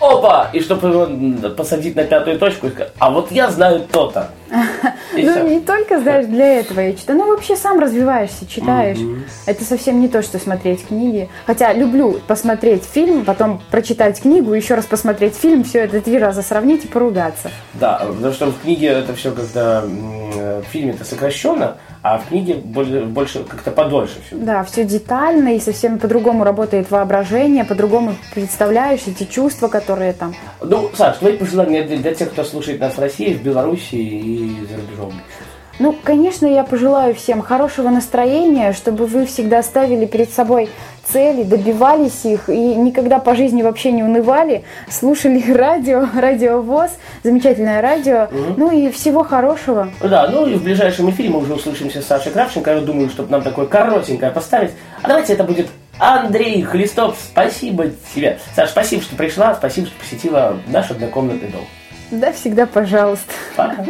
Опа! 0.00 0.48
И 0.52 0.60
чтобы 0.60 0.88
его 0.88 1.50
посадить 1.50 1.94
на 1.94 2.04
пятую 2.04 2.38
точку, 2.38 2.68
а 2.98 3.10
вот 3.10 3.30
я 3.30 3.50
знаю 3.50 3.82
то-то. 3.90 4.30
И 5.16 5.22
Ну, 5.22 5.32
всё. 5.32 5.48
не 5.48 5.60
только, 5.60 6.00
знаешь, 6.00 6.26
для 6.26 6.60
этого 6.60 6.80
я 6.80 6.92
читаю. 6.94 7.18
Ну, 7.18 7.26
вообще 7.28 7.56
сам 7.56 7.78
развиваешься, 7.80 8.46
читаешь. 8.46 8.98
Это 9.46 9.64
совсем 9.64 10.00
не 10.00 10.08
то, 10.08 10.22
что 10.22 10.38
смотреть 10.38 10.86
книги. 10.86 11.28
Хотя 11.46 11.72
люблю 11.72 12.20
посмотреть 12.26 12.84
фильм, 12.84 13.24
потом 13.24 13.60
прочитать 13.70 14.20
книгу, 14.20 14.52
еще 14.52 14.74
раз 14.74 14.84
посмотреть 14.86 15.34
фильм, 15.34 15.64
все 15.64 15.80
это 15.80 16.00
три 16.00 16.18
раза 16.18 16.42
сравнить 16.42 16.84
и 16.84 16.88
поругаться. 16.88 17.50
Да, 17.74 18.02
потому 18.06 18.32
что 18.32 18.46
в 18.46 18.60
книге 18.62 18.88
это 18.88 19.14
все 19.14 19.30
как-то 19.32 19.84
в 19.86 20.64
фильме 20.70 20.92
это 20.92 21.04
сокращенно, 21.04 21.76
а 22.02 22.18
в 22.18 22.28
книге 22.28 22.54
более- 22.54 23.04
больше 23.04 23.42
как-то 23.44 23.70
подольше 23.70 24.14
все. 24.26 24.36
Да, 24.36 24.62
все 24.64 24.84
детально 24.84 25.56
и 25.56 25.60
совсем 25.60 25.98
по-другому 25.98 26.44
работает 26.44 26.90
воображение, 26.90 27.64
по-другому 27.64 28.14
представляешь 28.34 29.00
эти 29.06 29.24
чувства, 29.24 29.68
которые 29.68 30.12
там. 30.12 30.34
Ну, 30.62 30.90
Саш, 30.94 31.18
твои 31.18 31.36
пожелания 31.36 31.82
для, 31.82 31.96
для 31.98 32.14
тех, 32.14 32.30
кто 32.30 32.44
слушает 32.44 32.80
нас 32.80 32.94
в 32.94 33.00
России, 33.00 33.34
в 33.34 33.42
Беларуси 33.42 33.94
и 33.96 34.66
за 34.70 34.76
рубежом. 34.76 34.99
Ну, 35.80 35.96
конечно, 36.04 36.46
я 36.46 36.62
пожелаю 36.62 37.14
всем 37.14 37.40
хорошего 37.40 37.88
настроения, 37.88 38.74
чтобы 38.74 39.06
вы 39.06 39.24
всегда 39.24 39.62
ставили 39.62 40.04
перед 40.04 40.30
собой 40.30 40.68
цели, 41.10 41.42
добивались 41.42 42.24
их 42.24 42.50
и 42.50 42.74
никогда 42.74 43.18
по 43.18 43.34
жизни 43.34 43.62
вообще 43.62 43.90
не 43.90 44.02
унывали, 44.02 44.62
слушали 44.90 45.42
радио, 45.52 46.06
радио 46.14 46.60
ВОЗ, 46.60 46.90
замечательное 47.22 47.80
радио. 47.80 48.28
Ну 48.58 48.70
и 48.70 48.90
всего 48.90 49.24
хорошего. 49.24 49.88
Да, 50.02 50.28
ну 50.28 50.46
и 50.46 50.56
в 50.56 50.62
ближайшем 50.62 51.08
эфире 51.10 51.30
мы 51.30 51.38
уже 51.38 51.54
услышимся 51.54 52.02
с 52.02 52.06
Сашей 52.06 52.30
Кравченко. 52.30 52.70
Я 52.70 52.80
думаю, 52.80 53.08
чтобы 53.08 53.30
нам 53.30 53.40
такое 53.40 53.64
коротенькое 53.64 54.30
поставить. 54.30 54.72
А 55.02 55.08
давайте 55.08 55.32
это 55.32 55.44
будет 55.44 55.68
Андрей 55.98 56.62
Хлистов. 56.62 57.16
Спасибо 57.32 57.86
тебе. 58.14 58.38
Саш, 58.54 58.68
спасибо, 58.68 59.02
что 59.02 59.16
пришла. 59.16 59.54
Спасибо, 59.54 59.86
что 59.86 59.98
посетила 59.98 60.58
наш 60.66 60.90
однокомнатный 60.90 61.48
дом. 61.48 61.64
Да, 62.10 62.32
всегда 62.32 62.66
пожалуйста. 62.66 63.32
Пока. 63.56 63.86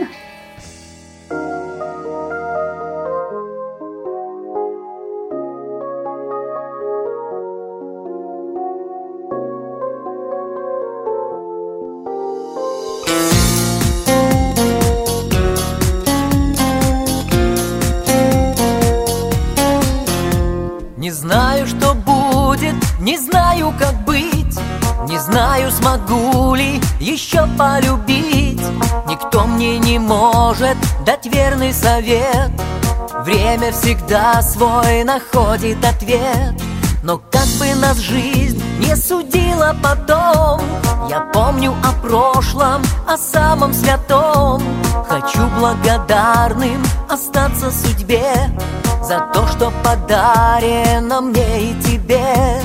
Не 23.00 23.16
знаю, 23.16 23.72
как 23.78 24.04
быть 24.04 24.58
Не 25.08 25.18
знаю, 25.18 25.70
смогу 25.70 26.54
ли 26.54 26.80
еще 27.00 27.48
полюбить. 27.58 28.60
Никто 29.08 29.44
мне 29.44 29.78
не 29.78 29.98
может 29.98 30.76
дать 31.06 31.26
верный 31.26 31.72
совет. 31.72 32.50
Время 33.24 33.72
всегда 33.72 34.42
свой 34.42 35.04
находит 35.04 35.82
ответ. 35.84 36.60
Но 37.02 37.18
как 37.30 37.46
бы 37.58 37.74
нас 37.74 37.96
жизнь 37.96 38.62
не 38.78 38.94
судила 38.94 39.74
потом 39.82 40.60
Я 41.08 41.20
помню 41.32 41.74
о 41.82 41.92
прошлом, 42.06 42.82
о 43.08 43.16
самом 43.16 43.72
святом. 43.72 44.62
Хочу 45.08 45.46
благодарным 45.58 46.84
остаться 47.08 47.70
судьбе 47.70 48.34
За 49.02 49.18
то, 49.32 49.46
что 49.48 49.72
подарено 49.82 51.22
мне 51.22 51.70
и 51.70 51.82
тебе 51.82 52.60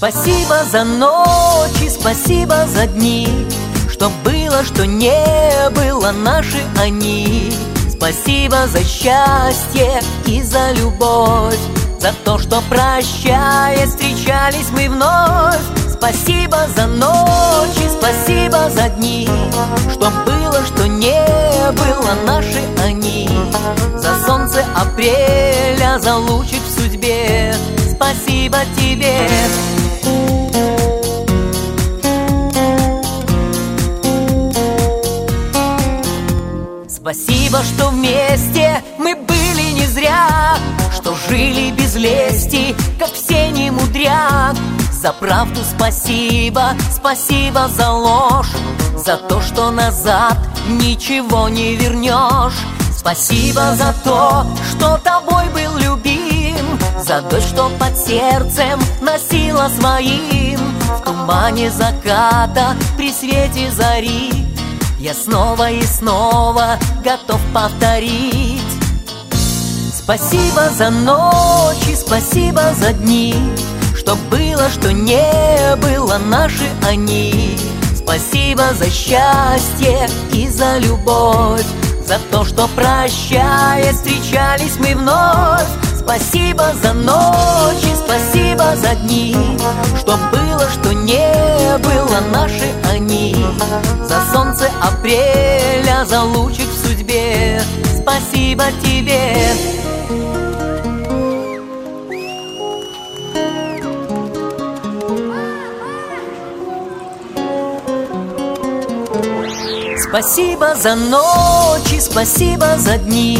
Спасибо 0.00 0.64
за 0.72 0.82
ночи, 0.82 1.90
спасибо 1.90 2.66
за 2.66 2.86
дни 2.86 3.46
Что 3.90 4.10
было, 4.24 4.64
что 4.64 4.86
не 4.86 5.68
было, 5.72 6.10
наши 6.10 6.64
они. 6.80 7.52
Спасибо 7.86 8.66
за 8.66 8.82
счастье 8.82 10.00
и 10.24 10.42
за 10.42 10.72
любовь 10.72 11.58
За 11.98 12.14
то, 12.24 12.38
что 12.38 12.62
прощаясь, 12.70 13.90
встречались 13.90 14.70
мы 14.70 14.88
вновь. 14.88 15.60
Спасибо 15.92 16.66
за 16.74 16.86
ночи, 16.86 17.86
спасибо 17.98 18.70
за 18.70 18.88
дни 18.88 19.28
Что 19.92 20.10
было, 20.24 20.64
что 20.64 20.88
не 20.88 21.26
было, 21.72 22.14
наши 22.24 22.62
они. 22.82 23.28
За 23.98 24.18
солнце 24.24 24.64
апреля, 24.74 25.98
за 25.98 26.16
лучик 26.16 26.62
в 26.62 26.80
судьбе. 26.80 27.54
Спасибо 27.94 28.60
тебе 28.78 29.28
Спасибо, 37.00 37.62
что 37.62 37.88
вместе 37.88 38.82
мы 38.98 39.16
были 39.16 39.72
не 39.72 39.86
зря 39.86 40.58
жили 41.28 41.70
без 41.70 41.94
лести, 41.96 42.74
как 42.98 43.12
все 43.12 43.50
не 43.50 43.70
мудрят. 43.70 44.56
За 44.92 45.12
правду 45.12 45.60
спасибо, 45.64 46.74
спасибо 46.90 47.68
за 47.68 47.90
ложь 47.90 48.52
За 48.96 49.16
то, 49.16 49.40
что 49.40 49.70
назад 49.70 50.36
ничего 50.68 51.48
не 51.48 51.74
вернешь. 51.74 52.58
Спасибо 52.94 53.74
за 53.76 53.94
то, 54.04 54.44
что 54.70 54.98
тобой 54.98 55.48
был 55.54 55.78
любим 55.78 56.78
За 57.02 57.22
дождь, 57.22 57.46
что 57.46 57.70
под 57.78 57.96
сердцем 57.96 58.78
носила 59.00 59.70
своим 59.70 60.60
В 60.98 61.04
тумане 61.06 61.70
заката 61.70 62.76
при 62.98 63.10
свете 63.10 63.70
зари 63.70 64.39
Я 65.00 65.14
снова 65.14 65.70
и 65.70 65.80
снова 65.80 66.78
готов 67.02 67.40
повторить. 67.54 68.60
Спасибо 69.94 70.68
за 70.76 70.90
ночи, 70.90 71.94
спасибо 71.96 72.74
за 72.74 72.92
дни 72.92 73.34
Что 73.96 74.14
было, 74.30 74.68
что 74.68 74.92
не 74.92 75.76
было, 75.76 76.18
наши 76.18 76.68
они. 76.86 77.56
Спасибо 77.96 78.74
за 78.74 78.90
счастье 78.90 80.06
и 80.32 80.48
за 80.48 80.78
любовь 80.78 81.64
За 82.04 82.18
то, 82.30 82.44
что 82.44 82.68
прощая, 82.68 83.94
встречались 83.94 84.76
мы 84.78 84.94
вновь 84.94 85.89
Спасибо 86.02 86.64
за 86.82 86.92
ночи, 86.92 87.94
спасибо 87.94 88.74
за 88.76 88.94
дни. 88.96 89.36
Что 89.98 90.18
было, 90.32 90.68
что 90.70 90.92
не 90.92 91.78
было, 91.78 92.20
наши 92.32 92.72
они. 92.90 93.36
За 94.04 94.20
солнце 94.32 94.68
апреля, 94.80 96.04
за 96.06 96.22
лучик 96.22 96.68
в 96.68 96.86
судьбе. 96.86 97.62
Спасибо 98.00 98.64
тебе. 98.82 99.54
Спасибо 110.08 110.74
за 110.74 110.96
ночи, 110.96 112.00
спасибо 112.00 112.76
за 112.78 112.98
дни. 112.98 113.38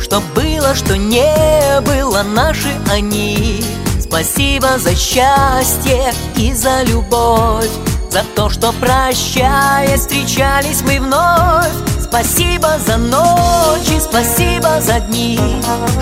Что 0.00 0.20
было, 0.60 0.74
что 0.74 0.96
не 0.96 1.80
было, 1.80 2.22
наши 2.22 2.76
они. 2.90 3.64
Спасибо 3.98 4.78
за 4.78 4.94
счастье 4.94 6.12
и 6.36 6.52
за 6.52 6.82
любовь 6.82 7.70
За 8.10 8.24
то, 8.34 8.50
что 8.50 8.72
прощая, 8.72 9.96
встречались 9.96 10.82
мы 10.82 11.00
вновь. 11.00 11.70
Спасибо 12.02 12.76
за 12.84 12.96
ночи, 12.96 14.00
спасибо 14.00 14.80
за 14.80 14.98
дни 14.98 15.38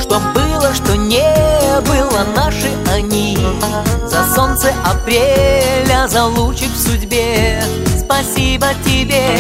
Что 0.01 0.19
было, 0.35 0.73
что 0.75 0.97
не 0.97 1.35
было, 1.83 2.25
наши 2.35 2.71
они. 2.91 3.39
За 4.07 4.25
солнце 4.35 4.73
апреля, 4.85 6.09
за 6.09 6.25
лучик 6.25 6.73
в 6.73 6.79
судьбе. 6.79 7.63
Спасибо 8.03 8.69
тебе 8.85 9.39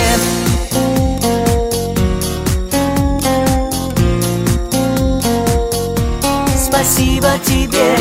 Спасибо 6.88 7.28
тебе 7.44 7.96